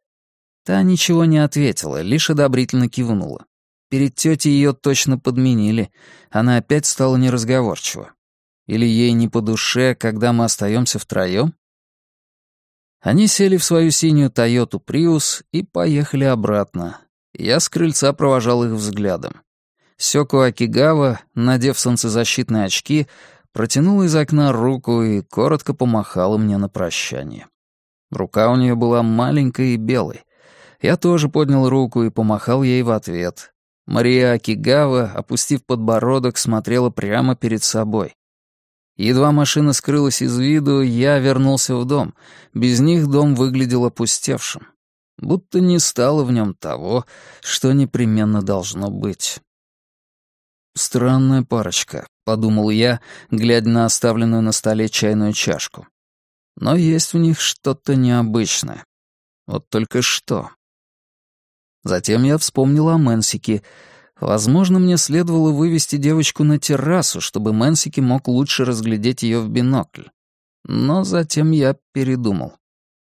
Та 0.64 0.80
ничего 0.82 1.24
не 1.24 1.38
ответила, 1.38 2.00
лишь 2.00 2.30
одобрительно 2.30 2.88
кивнула. 2.88 3.44
Перед 3.88 4.14
тетей 4.14 4.52
ее 4.52 4.72
точно 4.72 5.18
подменили. 5.18 5.90
Она 6.30 6.56
опять 6.56 6.86
стала 6.86 7.16
неразговорчива. 7.16 8.12
Или 8.66 8.86
ей 8.86 9.12
не 9.12 9.28
по 9.28 9.40
душе, 9.40 9.94
когда 9.94 10.32
мы 10.32 10.44
остаемся 10.44 10.98
втроем? 10.98 11.54
Они 13.00 13.26
сели 13.26 13.58
в 13.58 13.64
свою 13.64 13.90
синюю 13.90 14.30
Тойоту 14.30 14.80
Приус 14.80 15.42
и 15.52 15.62
поехали 15.62 16.24
обратно. 16.24 17.00
Я 17.34 17.60
с 17.60 17.68
крыльца 17.68 18.12
провожал 18.12 18.64
их 18.64 18.72
взглядом. 18.72 19.42
Сёку 19.96 20.40
Акигава, 20.40 21.20
надев 21.34 21.78
солнцезащитные 21.78 22.64
очки, 22.64 23.06
протянула 23.52 24.04
из 24.04 24.16
окна 24.16 24.52
руку 24.52 25.02
и 25.02 25.20
коротко 25.20 25.74
помахала 25.74 26.38
мне 26.38 26.56
на 26.56 26.68
прощание. 26.68 27.46
Рука 28.10 28.50
у 28.50 28.56
нее 28.56 28.74
была 28.74 29.02
маленькая 29.02 29.68
и 29.68 29.76
белой. 29.76 30.22
Я 30.80 30.96
тоже 30.96 31.28
поднял 31.28 31.68
руку 31.68 32.02
и 32.02 32.10
помахал 32.10 32.62
ей 32.62 32.82
в 32.82 32.90
ответ. 32.90 33.53
Мария 33.86 34.32
Акигава, 34.32 35.10
опустив 35.14 35.64
подбородок, 35.64 36.38
смотрела 36.38 36.90
прямо 36.90 37.36
перед 37.36 37.62
собой. 37.62 38.14
Едва 38.96 39.32
машина 39.32 39.72
скрылась 39.72 40.22
из 40.22 40.38
виду, 40.38 40.80
я 40.80 41.18
вернулся 41.18 41.76
в 41.76 41.84
дом. 41.84 42.14
Без 42.54 42.80
них 42.80 43.08
дом 43.08 43.34
выглядел 43.34 43.84
опустевшим. 43.84 44.68
Будто 45.18 45.60
не 45.60 45.78
стало 45.78 46.24
в 46.24 46.32
нем 46.32 46.54
того, 46.54 47.04
что 47.40 47.72
непременно 47.72 48.42
должно 48.42 48.90
быть. 48.90 49.40
«Странная 50.76 51.42
парочка»,— 51.42 52.06
подумал 52.24 52.70
я, 52.70 53.00
глядя 53.30 53.68
на 53.68 53.84
оставленную 53.84 54.42
на 54.42 54.52
столе 54.52 54.88
чайную 54.88 55.32
чашку. 55.32 55.86
«Но 56.56 56.74
есть 56.74 57.12
в 57.12 57.18
них 57.18 57.40
что-то 57.40 57.94
необычное. 57.94 58.84
Вот 59.46 59.68
только 59.68 60.02
что». 60.02 60.50
Затем 61.84 62.24
я 62.24 62.38
вспомнил 62.38 62.88
о 62.88 62.98
Мэнсике— 62.98 63.62
Возможно, 64.20 64.78
мне 64.78 64.96
следовало 64.96 65.50
вывести 65.50 65.96
девочку 65.96 66.44
на 66.44 66.58
террасу, 66.58 67.20
чтобы 67.20 67.52
Мэнсики 67.52 68.00
мог 68.00 68.28
лучше 68.28 68.64
разглядеть 68.64 69.22
ее 69.22 69.40
в 69.40 69.48
бинокль. 69.48 70.04
Но 70.64 71.04
затем 71.04 71.50
я 71.50 71.76
передумал. 71.92 72.54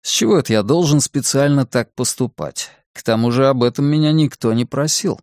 С 0.02 0.10
чего 0.10 0.38
это 0.38 0.52
я 0.52 0.62
должен 0.62 1.00
специально 1.00 1.66
так 1.66 1.94
поступать? 1.94 2.70
К 2.92 3.02
тому 3.02 3.30
же 3.30 3.46
об 3.46 3.62
этом 3.62 3.84
меня 3.84 4.12
никто 4.12 4.52
не 4.52 4.64
просил. 4.64 5.20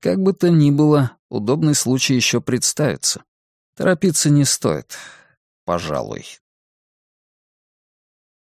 Как 0.00 0.20
бы 0.20 0.32
то 0.32 0.48
ни 0.48 0.70
было, 0.70 1.12
удобный 1.28 1.74
случай 1.74 2.14
еще 2.14 2.40
представится. 2.40 3.22
Торопиться 3.76 4.30
не 4.30 4.44
стоит. 4.44 4.96
Пожалуй. 5.64 6.24